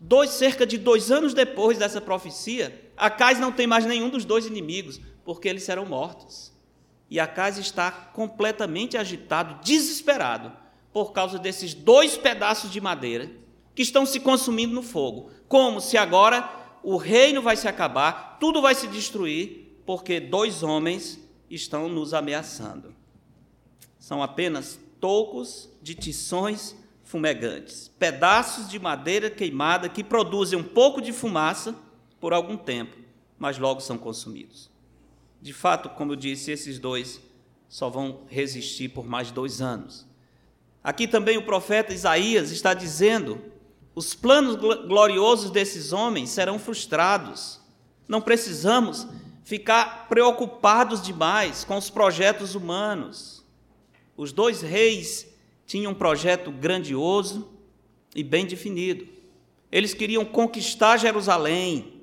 [0.00, 4.46] Dois, cerca de dois anos depois dessa profecia, Acais não tem mais nenhum dos dois
[4.46, 6.53] inimigos, porque eles serão mortos.
[7.14, 10.50] E Acais está completamente agitado, desesperado,
[10.92, 13.30] por causa desses dois pedaços de madeira
[13.72, 15.30] que estão se consumindo no fogo.
[15.46, 16.50] Como se agora
[16.82, 22.92] o reino vai se acabar, tudo vai se destruir, porque dois homens estão nos ameaçando.
[23.96, 31.12] São apenas tocos de tições fumegantes, pedaços de madeira queimada que produzem um pouco de
[31.12, 31.76] fumaça
[32.18, 32.96] por algum tempo,
[33.38, 34.73] mas logo são consumidos.
[35.44, 37.20] De fato, como eu disse, esses dois
[37.68, 40.06] só vão resistir por mais dois anos.
[40.82, 43.38] Aqui também o profeta Isaías está dizendo:
[43.94, 47.60] os planos gloriosos desses homens serão frustrados.
[48.08, 49.06] Não precisamos
[49.44, 53.44] ficar preocupados demais com os projetos humanos.
[54.16, 55.28] Os dois reis
[55.66, 57.52] tinham um projeto grandioso
[58.16, 59.06] e bem definido.
[59.70, 62.00] Eles queriam conquistar Jerusalém,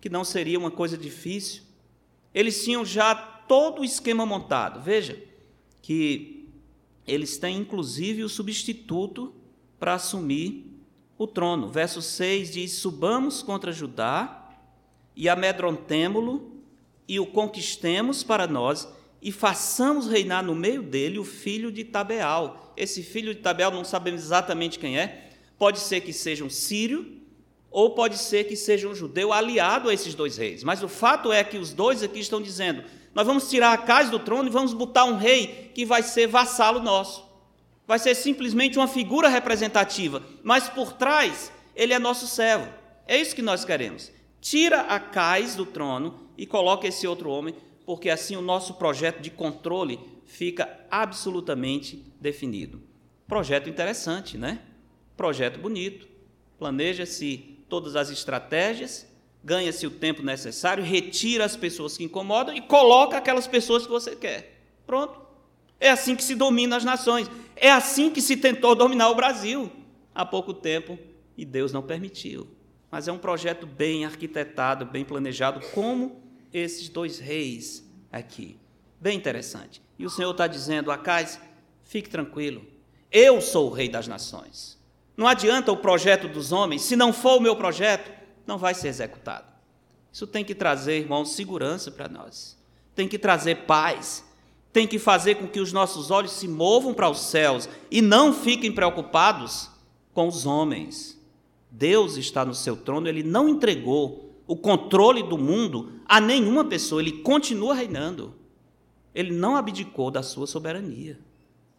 [0.00, 1.63] que não seria uma coisa difícil.
[2.34, 4.80] Eles tinham já todo o esquema montado.
[4.80, 5.22] Veja
[5.80, 6.48] que
[7.06, 9.32] eles têm inclusive o substituto
[9.78, 10.74] para assumir
[11.16, 11.68] o trono.
[11.68, 14.50] Verso 6 diz: Subamos contra Judá
[15.14, 16.52] e amedrontemo-lo
[17.06, 18.88] e o conquistemos para nós
[19.22, 22.74] e façamos reinar no meio dele o filho de Tabeal.
[22.76, 25.30] Esse filho de Tabeal não sabemos exatamente quem é.
[25.58, 27.22] Pode ser que seja um sírio,
[27.74, 30.62] ou pode ser que seja um judeu aliado a esses dois reis.
[30.62, 34.12] Mas o fato é que os dois aqui estão dizendo: nós vamos tirar a casa
[34.12, 37.28] do trono e vamos botar um rei que vai ser vassalo nosso.
[37.84, 42.72] Vai ser simplesmente uma figura representativa, mas por trás ele é nosso servo.
[43.08, 44.12] É isso que nós queremos.
[44.40, 49.20] Tira a Cais do trono e coloca esse outro homem, porque assim o nosso projeto
[49.20, 52.80] de controle fica absolutamente definido.
[53.26, 54.60] Projeto interessante, né?
[55.16, 56.06] Projeto bonito.
[56.56, 59.06] Planeja-se todas as estratégias,
[59.42, 64.16] ganha-se o tempo necessário, retira as pessoas que incomodam e coloca aquelas pessoas que você
[64.16, 64.60] quer.
[64.86, 65.20] Pronto.
[65.78, 67.30] É assim que se domina as nações.
[67.56, 69.70] É assim que se tentou dominar o Brasil
[70.14, 70.98] há pouco tempo
[71.36, 72.48] e Deus não permitiu.
[72.90, 78.56] Mas é um projeto bem arquitetado, bem planejado, como esses dois reis aqui.
[79.00, 79.82] Bem interessante.
[79.98, 81.40] E o Senhor está dizendo, Acais,
[81.82, 82.64] fique tranquilo,
[83.10, 84.78] eu sou o rei das nações.
[85.16, 88.10] Não adianta o projeto dos homens, se não for o meu projeto,
[88.46, 89.46] não vai ser executado.
[90.12, 92.56] Isso tem que trazer, irmãos, segurança para nós.
[92.94, 94.24] Tem que trazer paz.
[94.72, 98.32] Tem que fazer com que os nossos olhos se movam para os céus e não
[98.32, 99.70] fiquem preocupados
[100.12, 101.20] com os homens.
[101.70, 107.00] Deus está no seu trono, ele não entregou o controle do mundo a nenhuma pessoa,
[107.00, 108.34] ele continua reinando.
[109.14, 111.18] Ele não abdicou da sua soberania.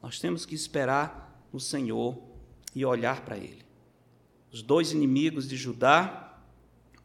[0.02, 2.18] Nós temos que esperar no Senhor
[2.76, 3.64] e olhar para ele.
[4.52, 6.38] Os dois inimigos de Judá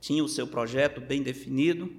[0.01, 1.93] tinham o seu projeto bem definido.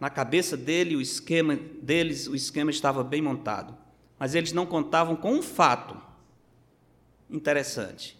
[0.00, 3.76] Na cabeça dele, o esquema deles, o esquema estava bem montado.
[4.18, 5.96] Mas eles não contavam com um fato
[7.30, 8.18] interessante.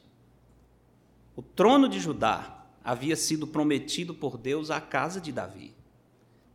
[1.35, 5.75] O trono de Judá havia sido prometido por Deus à casa de Davi.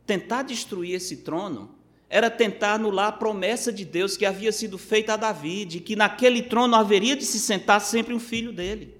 [0.06, 1.74] Tentar destruir esse trono
[2.12, 5.96] era tentar anular a promessa de Deus que havia sido feita a Davi, de que
[5.96, 8.94] naquele trono haveria de se sentar sempre um filho dele.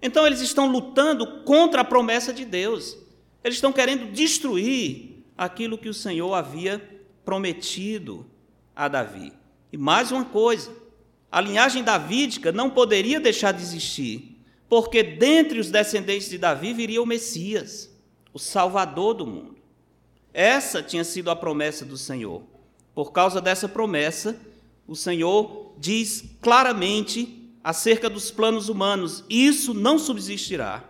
[0.00, 2.96] Então eles estão lutando contra a promessa de Deus.
[3.42, 6.80] Eles estão querendo destruir aquilo que o Senhor havia
[7.24, 8.24] prometido
[8.74, 9.32] a Davi.
[9.72, 10.72] E mais uma coisa,
[11.32, 17.02] a linhagem davídica não poderia deixar de existir, porque dentre os descendentes de Davi viria
[17.02, 17.92] o Messias,
[18.32, 19.57] o Salvador do mundo.
[20.32, 22.42] Essa tinha sido a promessa do Senhor.
[22.94, 24.38] Por causa dessa promessa,
[24.86, 30.84] o Senhor diz claramente acerca dos planos humanos: isso não subsistirá,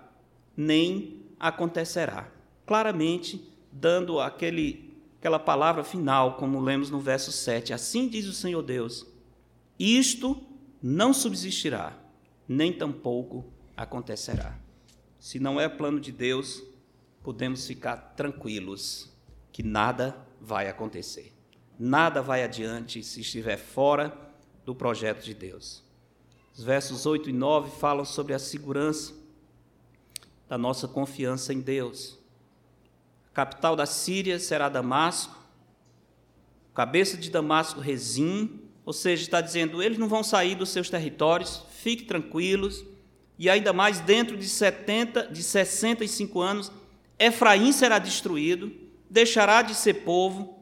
[0.57, 2.31] nem acontecerá.
[2.67, 7.73] Claramente, dando aquele, aquela palavra final, como lemos no verso 7.
[7.73, 9.07] Assim diz o Senhor Deus:
[9.79, 10.41] isto
[10.83, 11.97] não subsistirá,
[12.49, 13.45] nem tampouco
[13.77, 14.59] acontecerá.
[15.19, 16.63] Se não é plano de Deus,
[17.23, 19.11] podemos ficar tranquilos
[19.59, 21.33] que nada vai acontecer.
[21.77, 24.17] Nada vai adiante se estiver fora
[24.65, 25.83] do projeto de Deus.
[26.57, 29.13] Os versos 8 e 9 falam sobre a segurança
[30.49, 32.21] da nossa confiança em Deus.
[33.27, 35.37] A capital da Síria será Damasco,
[36.73, 41.65] cabeça de Damasco, Rezim, ou seja, está dizendo, eles não vão sair dos seus territórios,
[41.71, 42.85] fiquem tranquilos,
[43.37, 46.71] e ainda mais dentro de 70, de 65 anos,
[47.19, 50.59] Efraim será destruído, deixará de ser povo,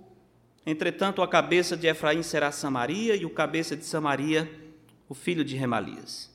[0.66, 4.50] Entretanto, a cabeça de Efraim será Samaria e o cabeça de Samaria,
[5.08, 6.28] o filho de Remalias.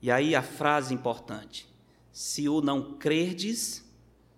[0.00, 1.66] E aí a frase importante:
[2.12, 3.84] Se o não crerdes,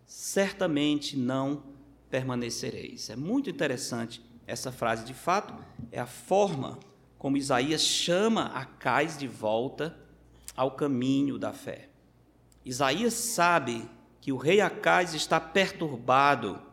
[0.07, 1.63] certamente não
[2.09, 3.11] permanecereis.
[3.11, 5.55] É muito interessante essa frase, de fato,
[5.93, 6.79] é a forma
[7.19, 9.95] como Isaías chama Acais de volta
[10.57, 11.91] ao caminho da fé.
[12.65, 13.87] Isaías sabe
[14.23, 16.68] que o rei Acais está perturbado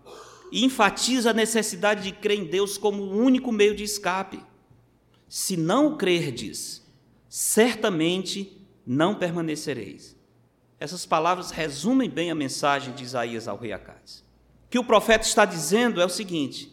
[0.52, 4.41] e enfatiza a necessidade de crer em Deus como o único meio de escape.
[5.28, 6.86] Se não crerdes,
[7.28, 10.16] certamente não permanecereis.
[10.80, 14.24] Essas palavras resumem bem a mensagem de Isaías ao rei Acaz.
[14.66, 16.72] O que o profeta está dizendo é o seguinte: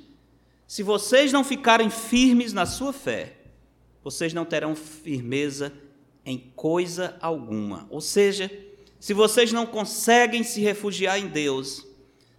[0.67, 3.37] se vocês não ficarem firmes na sua fé,
[4.03, 5.73] vocês não terão firmeza
[6.25, 7.87] em coisa alguma.
[7.91, 8.51] Ou seja,
[8.99, 11.87] se vocês não conseguem se refugiar em Deus,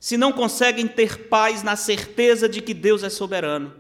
[0.04, 3.74] se não conseguem ter paz na certeza de que Deus é soberano.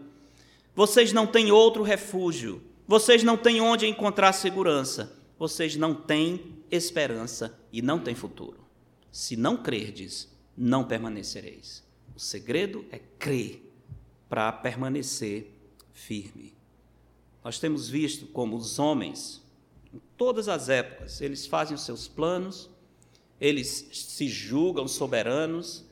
[0.73, 7.59] Vocês não têm outro refúgio, vocês não têm onde encontrar segurança, vocês não têm esperança
[7.73, 8.65] e não têm futuro.
[9.11, 11.83] Se não crerdes, não permanecereis.
[12.15, 13.61] O segredo é crer
[14.29, 15.53] para permanecer
[15.91, 16.55] firme.
[17.43, 19.41] Nós temos visto como os homens,
[19.93, 22.69] em todas as épocas, eles fazem os seus planos,
[23.41, 25.83] eles se julgam soberanos,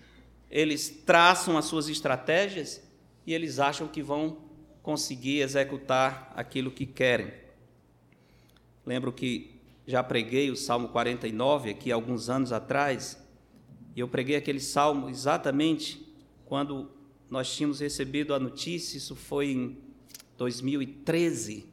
[0.51, 2.83] eles traçam as suas estratégias
[3.25, 4.37] e eles acham que vão
[4.83, 7.31] conseguir executar aquilo que querem.
[8.85, 13.17] Lembro que já preguei o Salmo 49 aqui alguns anos atrás,
[13.95, 16.05] e eu preguei aquele salmo exatamente
[16.45, 16.91] quando
[17.29, 19.77] nós tínhamos recebido a notícia, isso foi em
[20.37, 21.69] 2013,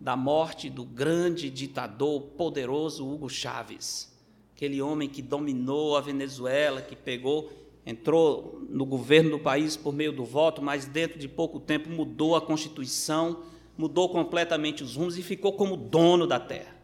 [0.00, 4.12] da morte do grande ditador poderoso Hugo Chávez,
[4.54, 10.12] aquele homem que dominou a Venezuela, que pegou entrou no governo do país por meio
[10.12, 13.42] do voto, mas dentro de pouco tempo mudou a Constituição,
[13.76, 16.76] mudou completamente os rumos e ficou como dono da terra.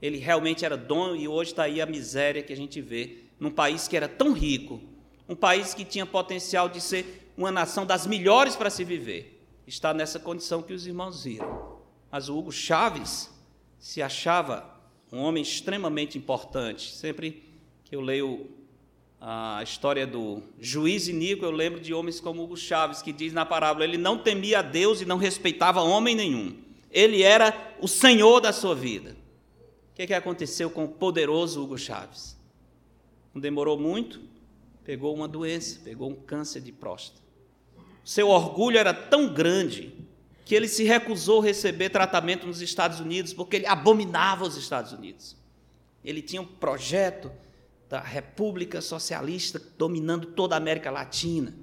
[0.00, 3.50] Ele realmente era dono e hoje está aí a miséria que a gente vê num
[3.50, 4.80] país que era tão rico,
[5.28, 9.44] um país que tinha potencial de ser uma nação das melhores para se viver.
[9.66, 11.76] Está nessa condição que os irmãos viram.
[12.10, 13.30] Mas o Hugo Chaves
[13.78, 14.76] se achava
[15.12, 16.92] um homem extremamente importante.
[16.92, 17.44] Sempre
[17.84, 18.48] que eu leio
[19.28, 23.44] a história do juiz Inico, eu lembro de homens como Hugo Chaves, que diz na
[23.44, 26.56] parábola: ele não temia a Deus e não respeitava homem nenhum.
[26.92, 29.16] Ele era o senhor da sua vida.
[29.90, 32.38] O que, é que aconteceu com o poderoso Hugo Chaves?
[33.34, 34.20] Não demorou muito,
[34.84, 37.20] pegou uma doença, pegou um câncer de próstata.
[38.04, 39.92] Seu orgulho era tão grande
[40.44, 44.92] que ele se recusou a receber tratamento nos Estados Unidos porque ele abominava os Estados
[44.92, 45.36] Unidos.
[46.04, 47.32] Ele tinha um projeto
[47.88, 51.54] da República Socialista dominando toda a América Latina.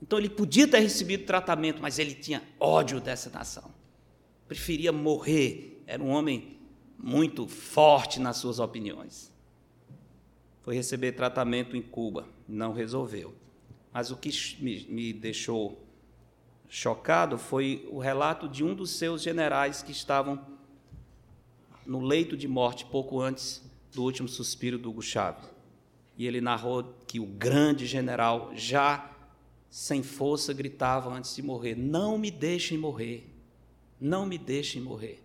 [0.00, 3.70] Então ele podia ter recebido tratamento, mas ele tinha ódio dessa nação.
[4.46, 5.82] Preferia morrer.
[5.86, 6.58] Era um homem
[6.96, 9.32] muito forte nas suas opiniões.
[10.62, 13.34] Foi receber tratamento em Cuba, não resolveu.
[13.92, 14.30] Mas o que
[14.60, 15.84] me, me deixou
[16.68, 20.38] chocado foi o relato de um dos seus generais que estavam
[21.86, 23.67] no leito de morte pouco antes
[23.98, 25.44] do último suspiro do Hugo Chávez.
[26.16, 29.10] E ele narrou que o grande general, já
[29.68, 33.28] sem força, gritava antes de morrer: Não me deixem morrer,
[34.00, 35.20] não me deixem morrer.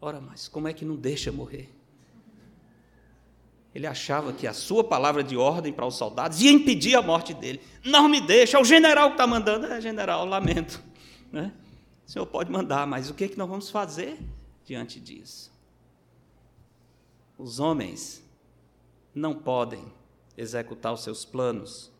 [0.00, 1.74] Ora, mas como é que não deixa morrer?
[3.74, 7.34] Ele achava que a sua palavra de ordem para os soldados ia impedir a morte
[7.34, 7.60] dele.
[7.84, 9.66] Não me deixa, é o general que está mandando.
[9.66, 10.82] É, general, lamento.
[11.32, 11.52] Né?
[12.06, 14.18] O senhor pode mandar, mas o que, é que nós vamos fazer
[14.64, 15.57] diante disso?
[17.38, 18.20] Os homens
[19.14, 19.92] não podem
[20.36, 21.92] executar os seus planos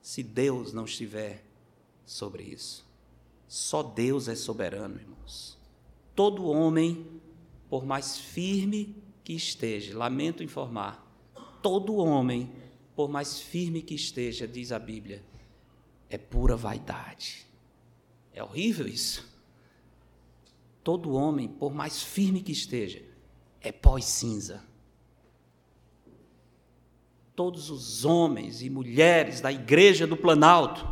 [0.00, 1.44] se Deus não estiver
[2.06, 2.88] sobre isso.
[3.46, 5.58] Só Deus é soberano, irmãos.
[6.14, 7.06] todo homem,
[7.68, 11.06] por mais firme que esteja, lamento informar,
[11.62, 12.52] todo homem,
[12.94, 15.22] por mais firme que esteja, diz a Bíblia,
[16.08, 17.46] é pura vaidade.
[18.32, 19.26] É horrível isso.
[20.82, 23.02] Todo homem, por mais firme que esteja,
[23.60, 24.69] é pós-cinza.
[27.40, 30.86] Todos os homens e mulheres da igreja do Planalto,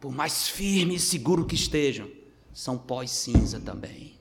[0.00, 2.10] por mais firme e seguro que estejam,
[2.50, 4.18] são pós-cinza também.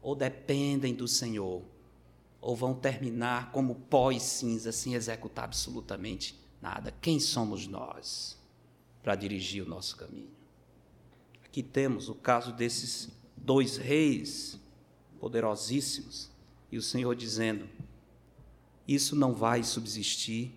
[0.00, 1.64] Ou dependem do Senhor,
[2.40, 6.94] ou vão terminar como pós-cinza, sem executar absolutamente nada.
[7.00, 8.38] Quem somos nós
[9.02, 10.30] para dirigir o nosso caminho?
[11.44, 14.60] Aqui temos o caso desses dois reis
[15.18, 16.30] poderosíssimos
[16.70, 17.68] e o Senhor dizendo:
[18.86, 20.54] Isso não vai subsistir,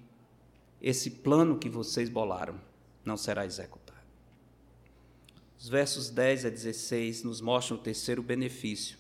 [0.82, 2.60] esse plano que vocês bolaram
[3.04, 4.00] não será executado.
[5.58, 8.98] Os versos 10 a 16 nos mostram o terceiro benefício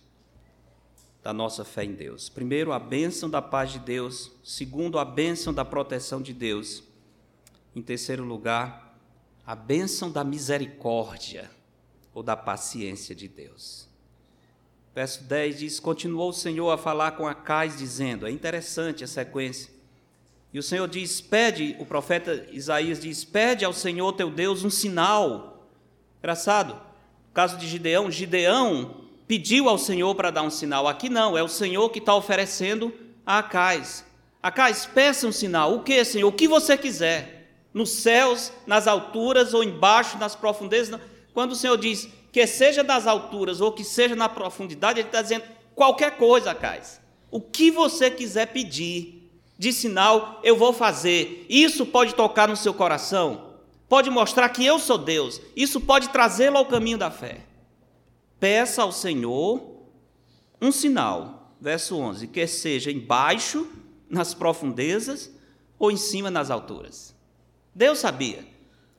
[1.23, 2.29] da nossa fé em Deus.
[2.29, 4.31] Primeiro, a bênção da paz de Deus.
[4.43, 6.83] Segundo, a bênção da proteção de Deus.
[7.75, 8.97] Em terceiro lugar,
[9.45, 11.49] a bênção da misericórdia
[12.13, 13.88] ou da paciência de Deus.
[14.93, 19.71] Verso 10 diz: Continuou o Senhor a falar com Acais, dizendo: É interessante a sequência.
[20.53, 24.69] E o Senhor diz: Pede, o profeta Isaías diz: Pede ao Senhor teu Deus um
[24.69, 25.59] sinal
[26.19, 30.87] Engraçado, no caso de Gideão, Gideão pediu ao Senhor para dar um sinal.
[30.87, 32.93] Aqui não, é o Senhor que está oferecendo
[33.25, 34.05] a Acais.
[34.43, 35.73] Acais, peça um sinal.
[35.73, 36.27] O que, Senhor?
[36.27, 37.47] O que você quiser.
[37.73, 40.99] Nos céus, nas alturas ou embaixo, nas profundezas.
[41.33, 45.21] Quando o Senhor diz que seja das alturas ou que seja na profundidade, Ele está
[45.21, 45.43] dizendo
[45.75, 47.01] qualquer coisa, Acais.
[47.31, 51.45] O que você quiser pedir de sinal, eu vou fazer.
[51.49, 53.49] Isso pode tocar no seu coração
[53.89, 57.41] pode mostrar que eu sou Deus, isso pode trazê-lo ao caminho da fé.
[58.39, 59.79] Peça ao Senhor
[60.61, 63.67] um sinal, verso 11, que seja embaixo,
[64.07, 65.31] nas profundezas,
[65.77, 67.15] ou em cima, nas alturas.
[67.73, 68.45] Deus sabia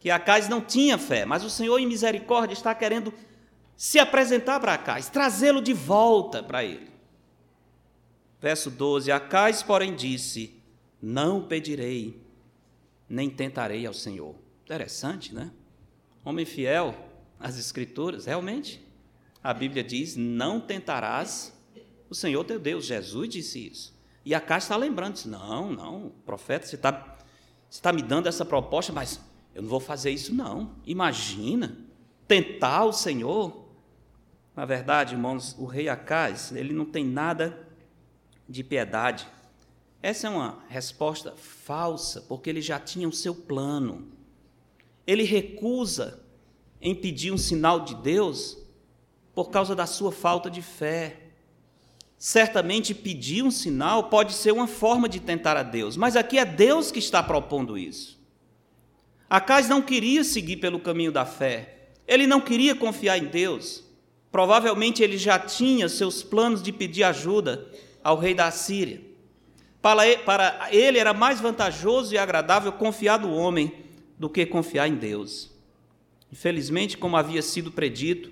[0.01, 3.12] que Acais não tinha fé, mas o Senhor, em misericórdia, está querendo
[3.76, 6.90] se apresentar para Acais, trazê-lo de volta para ele.
[8.40, 10.59] Verso 12: Acais, porém, disse:
[11.01, 12.18] Não pedirei,
[13.07, 14.34] nem tentarei ao Senhor.
[14.64, 15.53] Interessante, né?
[16.24, 16.94] Homem fiel
[17.38, 18.82] às Escrituras, realmente.
[19.44, 21.53] A Bíblia diz: Não tentarás
[22.09, 22.86] o Senhor teu Deus.
[22.86, 24.01] Jesus disse isso.
[24.24, 27.18] E a caixa está lembrando: Não, não, profeta, você está
[27.70, 29.20] você tá me dando essa proposta, mas
[29.55, 30.72] eu não vou fazer isso, não.
[30.86, 31.76] Imagina,
[32.26, 33.68] tentar o Senhor.
[34.55, 37.66] Na verdade, irmãos, o rei Acais, ele não tem nada
[38.48, 39.26] de piedade.
[40.03, 44.20] Essa é uma resposta falsa, porque ele já tinha o seu plano
[45.11, 46.22] ele recusa
[46.80, 48.57] em pedir um sinal de Deus
[49.34, 51.16] por causa da sua falta de fé.
[52.16, 56.44] Certamente pedir um sinal pode ser uma forma de tentar a Deus, mas aqui é
[56.44, 58.20] Deus que está propondo isso.
[59.31, 63.85] Acais não queria seguir pelo caminho da fé, ele não queria confiar em Deus.
[64.33, 67.70] Provavelmente ele já tinha seus planos de pedir ajuda
[68.03, 69.01] ao rei da Síria.
[69.81, 70.05] Para
[70.72, 73.72] ele era mais vantajoso e agradável confiar no homem
[74.18, 75.51] do que confiar em Deus.
[76.33, 78.31] Infelizmente, como havia sido predito,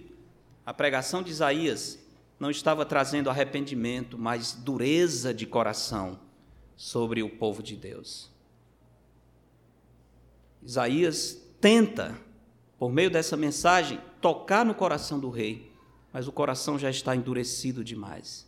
[0.67, 1.99] a pregação de Isaías
[2.39, 6.19] não estava trazendo arrependimento, mas dureza de coração
[6.77, 8.31] sobre o povo de Deus.
[10.69, 12.15] Isaías tenta,
[12.79, 15.73] por meio dessa mensagem, tocar no coração do rei,
[16.13, 18.47] mas o coração já está endurecido demais.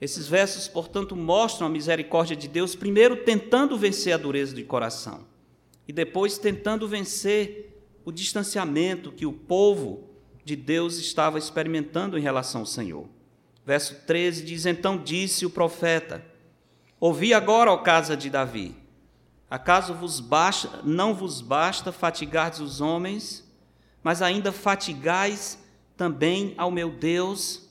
[0.00, 5.26] Esses versos, portanto, mostram a misericórdia de Deus, primeiro tentando vencer a dureza de coração
[5.88, 10.04] e depois tentando vencer o distanciamento que o povo
[10.44, 13.08] de Deus estava experimentando em relação ao Senhor.
[13.66, 16.24] Verso 13 diz: Então disse o profeta:
[17.00, 18.76] Ouvi agora, ó casa de Davi,
[19.50, 23.44] acaso vos basta, não vos basta fatigardes os homens,
[24.02, 25.58] mas ainda fatigais
[25.96, 27.68] também ao meu Deus?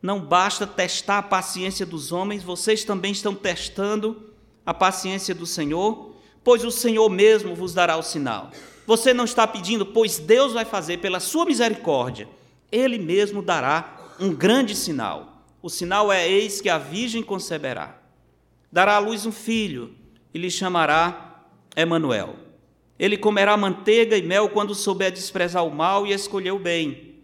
[0.00, 4.30] Não basta testar a paciência dos homens, vocês também estão testando
[4.64, 6.16] a paciência do Senhor?
[6.46, 8.52] pois o Senhor mesmo vos dará o sinal.
[8.86, 12.28] Você não está pedindo, pois Deus vai fazer pela sua misericórdia.
[12.70, 15.42] Ele mesmo dará um grande sinal.
[15.60, 17.98] O sinal é: eis que a virgem conceberá.
[18.70, 19.95] Dará à luz um filho
[20.36, 22.36] e lhe chamará Emanuel.
[22.98, 27.14] Ele comerá manteiga e mel quando souber desprezar o mal e escolher o bem.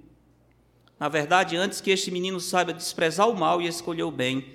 [0.99, 4.47] Na verdade, antes que este menino saiba desprezar o mal e escolher o bem,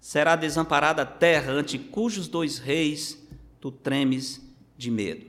[0.00, 3.22] será desamparada a terra ante cujos dois reis
[3.60, 4.40] tu tremes
[4.78, 5.26] de medo.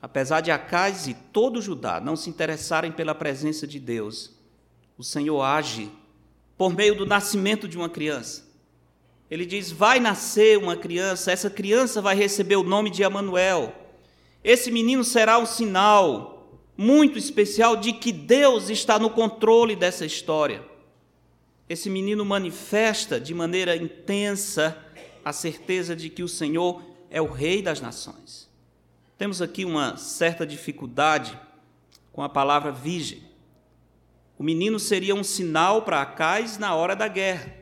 [0.00, 4.32] Apesar de Acais e todo Judá não se interessarem pela presença de Deus,
[4.96, 5.90] o Senhor age
[6.56, 8.45] por meio do nascimento de uma criança.
[9.30, 13.74] Ele diz: Vai nascer uma criança, essa criança vai receber o nome de Emanuel.
[14.42, 20.62] Esse menino será um sinal muito especial de que Deus está no controle dessa história.
[21.68, 24.76] Esse menino manifesta de maneira intensa
[25.24, 28.48] a certeza de que o Senhor é o Rei das nações.
[29.18, 31.36] Temos aqui uma certa dificuldade
[32.12, 33.24] com a palavra virgem.
[34.38, 37.52] O menino seria um sinal para Acais na hora da guerra.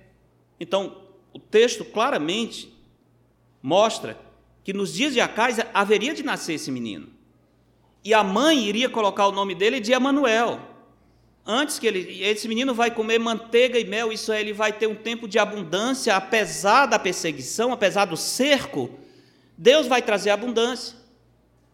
[0.59, 1.04] Então,
[1.35, 2.73] o texto claramente
[3.61, 4.17] mostra
[4.63, 7.09] que nos dias de Acais haveria de nascer esse menino.
[8.05, 10.61] E a mãe iria colocar o nome dele de Emanuel.
[11.45, 14.87] Antes que ele, esse menino vai comer manteiga e mel, isso aí ele vai ter
[14.87, 18.91] um tempo de abundância, apesar da perseguição, apesar do cerco,
[19.59, 20.97] Deus vai trazer abundância.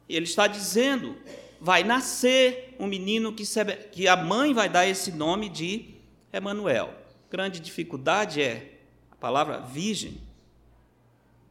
[0.09, 1.17] Ele está dizendo,
[1.61, 3.45] vai nascer um menino que,
[3.93, 5.95] que a mãe vai dar esse nome de
[6.33, 6.95] Emanuel.
[7.31, 8.80] Grande dificuldade é
[9.21, 10.19] palavra virgem,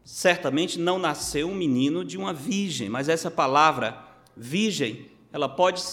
[0.04, 3.98] certamente não nasceu um menino de uma virgem, mas essa palavra
[4.36, 5.84] virgem, ela pode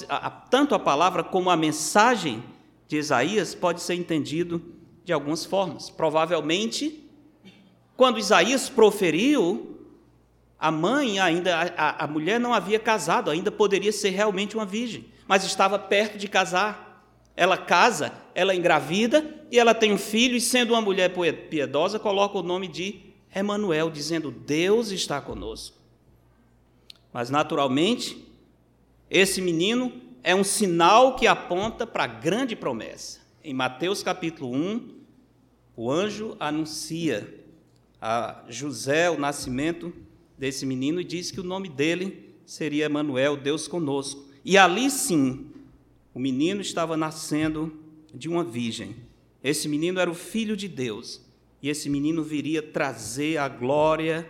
[0.50, 2.42] tanto a palavra como a mensagem
[2.88, 4.62] de Isaías pode ser entendido
[5.04, 5.90] de algumas formas.
[5.90, 7.04] Provavelmente,
[7.96, 9.78] quando Isaías proferiu,
[10.58, 15.04] a mãe ainda a, a mulher não havia casado, ainda poderia ser realmente uma virgem,
[15.28, 17.04] mas estava perto de casar.
[17.36, 21.11] Ela casa, ela engravida e ela tem um filho, e sendo uma mulher
[21.49, 23.01] piedosa, coloca o nome de
[23.34, 25.78] Emanuel, dizendo: Deus está conosco.
[27.14, 28.22] Mas naturalmente,
[29.09, 29.91] esse menino
[30.22, 33.20] é um sinal que aponta para a grande promessa.
[33.43, 34.91] Em Mateus capítulo 1,
[35.74, 37.43] o anjo anuncia
[37.99, 39.95] a José o nascimento
[40.37, 44.26] desse menino e diz que o nome dele seria Emanuel, Deus conosco.
[44.45, 45.47] E ali sim,
[46.12, 47.86] o menino estava nascendo
[48.16, 48.96] de uma virgem.
[49.44, 51.20] Esse menino era o filho de Deus.
[51.62, 54.28] E esse menino viria trazer a glória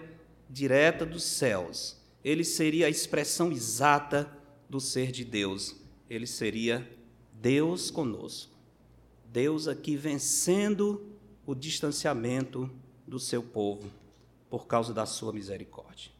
[0.48, 1.96] direta dos céus.
[2.24, 4.30] Ele seria a expressão exata
[4.68, 5.76] do ser de Deus.
[6.10, 6.88] Ele seria
[7.32, 8.52] Deus conosco.
[9.32, 11.12] Deus aqui vencendo
[11.44, 12.70] o distanciamento
[13.06, 13.90] do seu povo
[14.50, 16.10] por causa da sua misericórdia.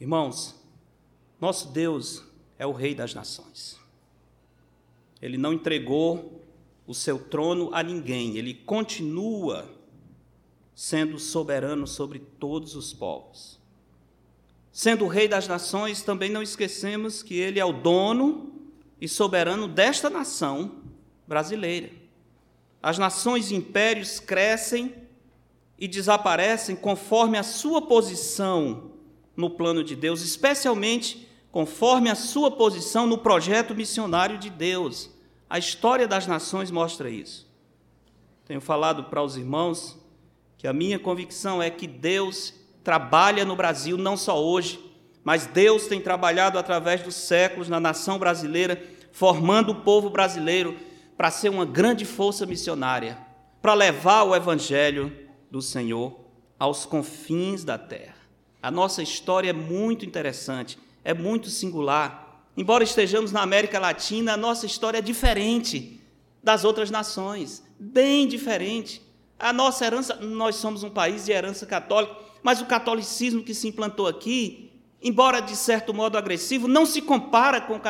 [0.00, 0.54] Irmãos,
[1.40, 2.24] nosso Deus
[2.58, 3.78] é o Rei das nações.
[5.20, 6.35] Ele não entregou
[6.86, 9.68] o seu trono a ninguém, ele continua
[10.74, 13.58] sendo soberano sobre todos os povos.
[14.70, 18.52] Sendo o rei das nações, também não esquecemos que ele é o dono
[19.00, 20.82] e soberano desta nação
[21.26, 21.90] brasileira.
[22.82, 24.94] As nações e impérios crescem
[25.78, 28.92] e desaparecem conforme a sua posição
[29.34, 35.10] no plano de Deus, especialmente conforme a sua posição no projeto missionário de Deus.
[35.48, 37.46] A história das nações mostra isso.
[38.44, 39.98] Tenho falado para os irmãos
[40.56, 44.78] que a minha convicção é que Deus trabalha no Brasil não só hoje,
[45.24, 48.82] mas Deus tem trabalhado através dos séculos na nação brasileira,
[49.12, 50.76] formando o povo brasileiro
[51.16, 53.18] para ser uma grande força missionária,
[53.60, 55.12] para levar o evangelho
[55.50, 56.20] do Senhor
[56.58, 58.16] aos confins da terra.
[58.62, 62.25] A nossa história é muito interessante é muito singular.
[62.56, 66.00] Embora estejamos na América Latina, a nossa história é diferente
[66.42, 69.02] das outras nações, bem diferente.
[69.38, 73.68] A nossa herança, nós somos um país de herança católica, mas o catolicismo que se
[73.68, 74.70] implantou aqui,
[75.02, 77.80] embora de certo modo agressivo, não se compara com o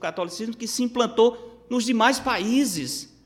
[0.00, 3.16] catolicismo que se implantou nos demais países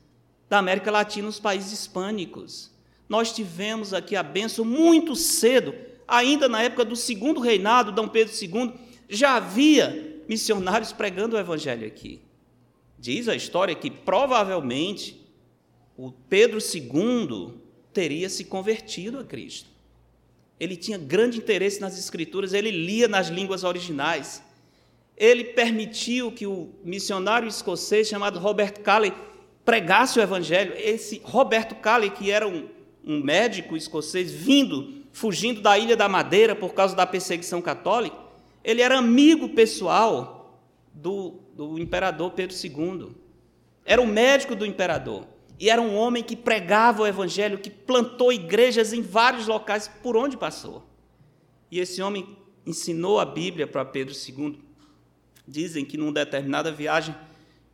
[0.47, 2.69] da América Latina, os países hispânicos.
[3.09, 5.73] Nós tivemos aqui a benção muito cedo,
[6.07, 8.73] ainda na época do segundo reinado, Dom Pedro II,
[9.09, 12.21] já havia missionários pregando o evangelho aqui.
[12.97, 15.21] Diz a história que provavelmente
[15.97, 17.55] o Pedro II
[17.91, 19.69] teria se convertido a Cristo.
[20.59, 24.41] Ele tinha grande interesse nas escrituras, ele lia nas línguas originais.
[25.17, 29.13] Ele permitiu que o missionário escocês chamado Robert Calley
[29.65, 30.73] pregasse o evangelho.
[30.77, 32.69] Esse Roberto Calley, que era um,
[33.03, 38.22] um médico escocês vindo, fugindo da Ilha da Madeira por causa da perseguição católica,
[38.63, 40.61] ele era amigo pessoal
[40.93, 43.11] do, do imperador Pedro II.
[43.85, 45.27] Era o médico do imperador.
[45.59, 50.15] E era um homem que pregava o evangelho, que plantou igrejas em vários locais por
[50.15, 50.83] onde passou.
[51.69, 54.59] E esse homem ensinou a Bíblia para Pedro II.
[55.47, 57.15] Dizem que numa determinada viagem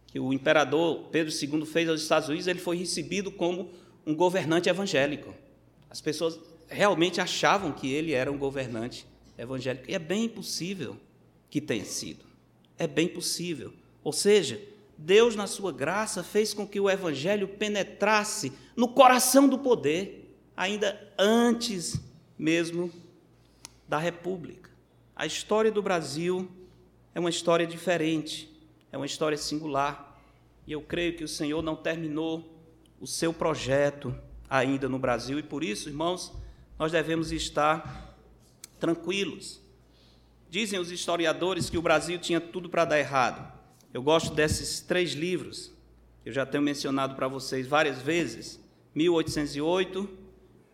[0.08, 3.70] que o imperador Pedro II fez aos Estados Unidos, ele foi recebido como
[4.06, 5.36] um governante evangélico.
[5.90, 9.06] As pessoas realmente achavam que ele era um governante
[9.40, 9.90] evangélico.
[9.90, 10.98] E é bem possível
[11.50, 12.26] que tenha sido.
[12.78, 13.74] É bem possível.
[14.04, 14.62] Ou seja,
[14.98, 21.00] Deus, na sua graça, fez com que o Evangelho penetrasse no coração do poder, ainda
[21.18, 22.00] antes
[22.38, 22.92] mesmo
[23.88, 24.70] da República.
[25.16, 26.50] A história do Brasil
[27.16, 28.54] é uma história diferente,
[28.92, 30.22] é uma história singular.
[30.68, 32.58] E eu creio que o Senhor não terminou
[33.00, 34.14] o seu projeto
[34.50, 36.34] ainda no Brasil e por isso, irmãos,
[36.78, 38.09] nós devemos estar
[38.80, 39.62] tranquilos.
[40.50, 43.54] Dizem os historiadores que o Brasil tinha tudo para dar errado.
[43.94, 45.72] Eu gosto desses três livros,
[46.24, 48.60] que eu já tenho mencionado para vocês várias vezes:
[48.96, 50.10] 1808,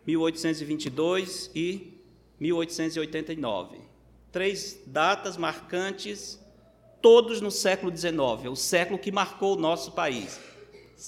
[0.06, 2.00] 1822 e
[2.38, 3.78] 1889.
[4.30, 6.38] Três datas marcantes,
[7.00, 10.38] todos no século XIX, é o século que marcou o nosso país.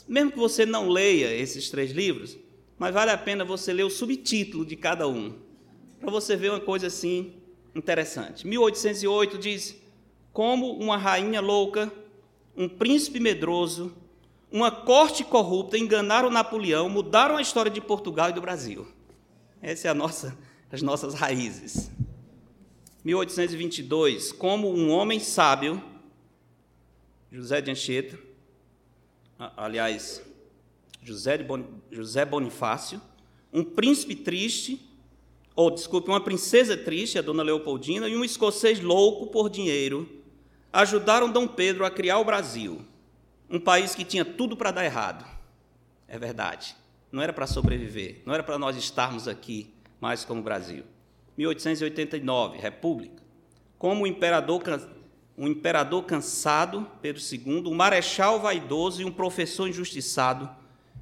[0.07, 2.37] Mesmo que você não leia esses três livros,
[2.79, 5.35] mas vale a pena você ler o subtítulo de cada um,
[6.01, 7.35] para você ver uma coisa assim
[7.75, 8.47] interessante.
[8.47, 9.77] 1808 diz
[10.33, 11.93] como uma rainha louca,
[12.57, 13.95] um príncipe medroso,
[14.51, 18.87] uma corte corrupta enganaram Napoleão, mudaram a história de Portugal e do Brasil.
[19.61, 20.37] Essa é a nossa,
[20.71, 21.91] as nossas raízes.
[23.05, 25.83] 1822, como um homem sábio,
[27.31, 28.19] José de Anchieta,
[29.57, 30.23] aliás,
[31.03, 33.01] José Bonifácio,
[33.53, 34.88] um príncipe triste,
[35.59, 40.09] ou desculpe, uma princesa triste, a dona Leopoldina, e um escocês louco por dinheiro,
[40.73, 42.81] ajudaram Dom Pedro a criar o Brasil,
[43.51, 45.27] um país que tinha tudo para dar errado.
[46.07, 46.77] É verdade.
[47.11, 50.85] Não era para sobreviver, não era para nós estarmos aqui mais como Brasil.
[51.37, 53.21] 1889, República.
[53.77, 54.63] Como o imperador,
[55.37, 60.49] um imperador cansado, Pedro II, um marechal vaidoso e um professor injustiçado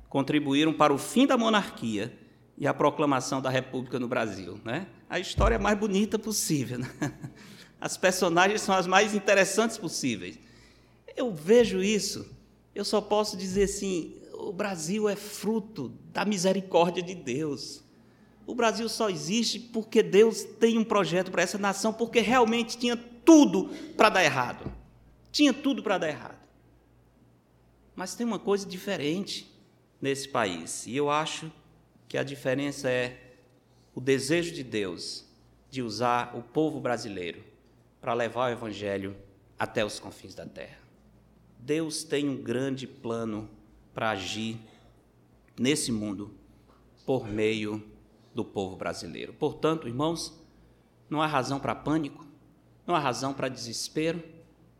[0.09, 2.11] contribuíram para o fim da monarquia
[2.59, 4.59] e a proclamação da República no Brasil.
[4.65, 4.87] Né?
[5.09, 6.79] A história mais bonita possível.
[6.79, 6.91] Né?
[7.81, 10.39] As personagens são as mais interessantes possíveis.
[11.15, 12.27] Eu vejo isso,
[12.75, 17.85] eu só posso dizer assim: o Brasil é fruto da misericórdia de Deus.
[18.47, 22.97] O Brasil só existe porque Deus tem um projeto para essa nação, porque realmente tinha
[22.97, 24.73] tudo para dar errado.
[25.33, 26.39] Tinha tudo para dar errado.
[27.95, 29.53] Mas tem uma coisa diferente
[30.01, 31.51] nesse país, e eu acho
[32.09, 33.35] que a diferença é
[33.95, 35.25] o desejo de Deus
[35.71, 37.43] de usar o povo brasileiro
[38.01, 39.17] para levar o Evangelho
[39.59, 40.79] até os confins da terra.
[41.59, 43.49] Deus tem um grande plano
[43.93, 44.59] para agir
[45.59, 46.35] nesse mundo
[47.05, 47.83] por meio
[48.35, 49.33] do povo brasileiro.
[49.33, 50.39] Portanto, irmãos,
[51.09, 52.27] não há razão para pânico,
[52.87, 54.23] não há razão para desespero.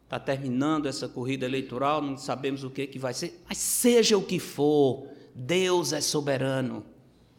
[0.05, 4.23] Está terminando essa corrida eleitoral, não sabemos o que, que vai ser, mas seja o
[4.23, 6.85] que for, Deus é soberano,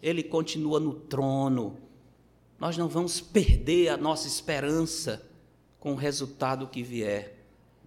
[0.02, 1.78] Ele continua no trono.
[2.60, 5.26] Nós não vamos perder a nossa esperança
[5.80, 7.38] com o resultado que vier.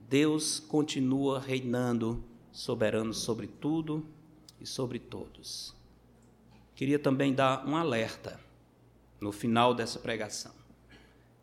[0.08, 4.04] Deus continua reinando soberano sobre tudo
[4.60, 5.74] e sobre todos.
[6.74, 8.40] Queria também dar um alerta
[9.20, 10.52] no final dessa pregação.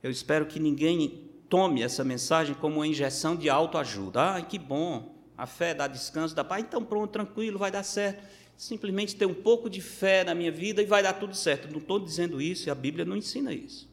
[0.01, 4.35] Eu espero que ninguém tome essa mensagem como uma injeção de autoajuda.
[4.35, 8.23] Ah, que bom, a fé dá descanso, dá paz, então pronto, tranquilo, vai dar certo.
[8.57, 11.71] Simplesmente ter um pouco de fé na minha vida e vai dar tudo certo.
[11.71, 13.87] Não estou dizendo isso e a Bíblia não ensina isso.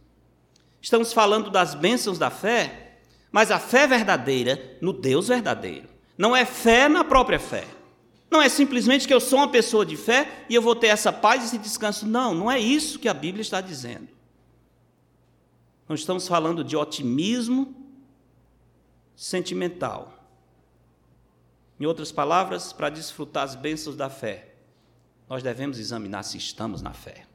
[0.80, 2.96] Estamos falando das bênçãos da fé,
[3.30, 5.88] mas a fé verdadeira no Deus verdadeiro.
[6.16, 7.66] Não é fé na própria fé.
[8.30, 11.12] Não é simplesmente que eu sou uma pessoa de fé e eu vou ter essa
[11.12, 12.06] paz e esse descanso.
[12.06, 14.08] Não, não é isso que a Bíblia está dizendo.
[15.88, 17.74] Nós estamos falando de otimismo
[19.14, 20.12] sentimental.
[21.78, 24.53] Em outras palavras, para desfrutar as bênçãos da fé,
[25.28, 27.26] nós devemos examinar se estamos na fé.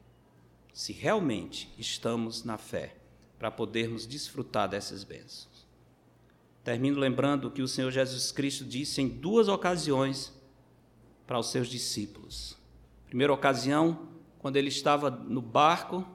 [0.72, 2.96] Se realmente estamos na fé
[3.38, 5.66] para podermos desfrutar dessas bênçãos.
[6.62, 10.32] Termino lembrando que o Senhor Jesus Cristo disse em duas ocasiões
[11.26, 12.56] para os seus discípulos.
[13.06, 16.06] Primeira ocasião, quando ele estava no barco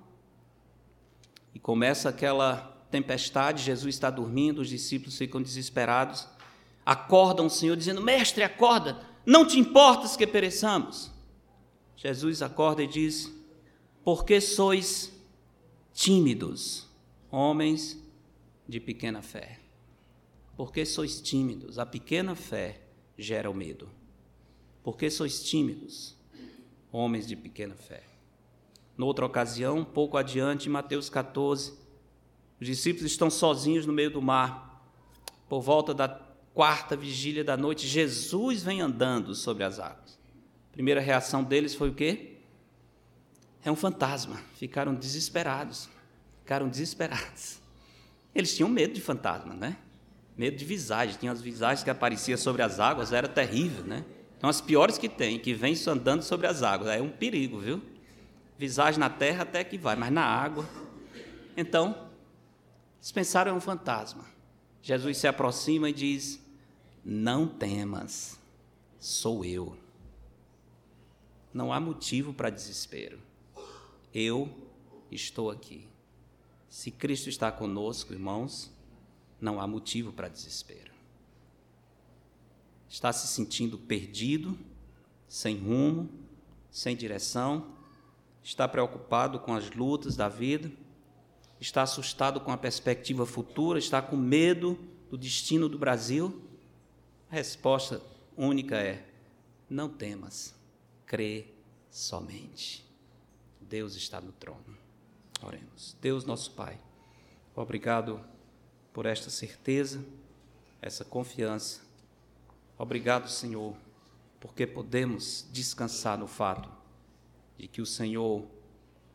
[1.54, 6.28] e começa aquela tempestade, Jesus está dormindo, os discípulos ficam desesperados,
[6.86, 11.15] acordam o Senhor dizendo: Mestre, acorda, não te importas que pereçamos.
[11.96, 13.32] Jesus acorda e diz:
[14.04, 15.12] Por que sois
[15.94, 16.86] tímidos?
[17.36, 18.02] homens
[18.66, 19.60] de pequena fé.
[20.56, 21.78] Porque sois tímidos?
[21.78, 22.82] A pequena fé
[23.18, 23.90] gera o medo.
[24.82, 26.16] Porque sois tímidos?
[26.94, 28.04] Homens de pequena fé.
[28.98, 31.74] Noutra ocasião, pouco adiante, em Mateus 14,
[32.62, 34.90] os discípulos estão sozinhos no meio do mar.
[35.50, 40.18] Por volta da quarta vigília da noite, Jesus vem andando sobre as águas.
[40.76, 42.38] Primeira reação deles foi o quê?
[43.64, 44.40] É um fantasma.
[44.60, 45.90] Ficaram desesperados
[46.46, 47.60] ficaram desesperados.
[48.34, 49.78] Eles tinham medo de fantasma, né?
[50.38, 51.18] Medo de visagem.
[51.20, 54.06] Tinha as visagens que apareciam sobre as águas, era terrível, né?
[54.38, 56.90] Então, as piores que tem, que vem andando sobre as águas.
[56.90, 57.82] É um perigo, viu?
[58.60, 60.70] Visagem na terra até que vai, mas na água.
[61.58, 62.10] Então,
[63.00, 64.26] eles pensaram é um fantasma.
[64.84, 66.40] Jesus se aproxima e diz:
[67.04, 68.40] Não temas,
[69.00, 69.76] sou eu.
[71.56, 73.18] Não há motivo para desespero.
[74.14, 74.54] Eu
[75.10, 75.88] estou aqui.
[76.68, 78.70] Se Cristo está conosco, irmãos,
[79.40, 80.92] não há motivo para desespero.
[82.90, 84.60] Está se sentindo perdido,
[85.30, 86.10] sem rumo,
[86.70, 87.74] sem direção,
[88.44, 90.70] está preocupado com as lutas da vida,
[91.58, 94.78] está assustado com a perspectiva futura, está com medo
[95.10, 96.38] do destino do Brasil?
[97.32, 98.02] A resposta
[98.36, 99.08] única é:
[99.70, 100.54] não temas,
[101.06, 101.48] crê
[101.90, 102.86] somente.
[103.62, 104.78] Deus está no trono.
[105.42, 105.96] Oremos.
[106.02, 106.80] Deus, nosso Pai,
[107.56, 108.24] obrigado
[108.94, 110.04] por esta certeza,
[110.82, 111.82] essa confiança.
[112.78, 113.76] Obrigado, Senhor,
[114.40, 116.70] porque podemos descansar no fato
[117.58, 118.46] de que o Senhor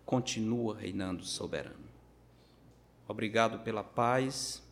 [0.04, 1.88] continua reinando soberano.
[3.06, 4.62] Obrigado pela paz,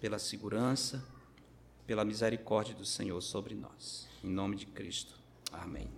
[0.00, 1.04] pela segurança,
[1.86, 4.08] pela misericórdia do Senhor sobre nós.
[4.22, 5.14] Em nome de Cristo.
[5.52, 5.97] Amém.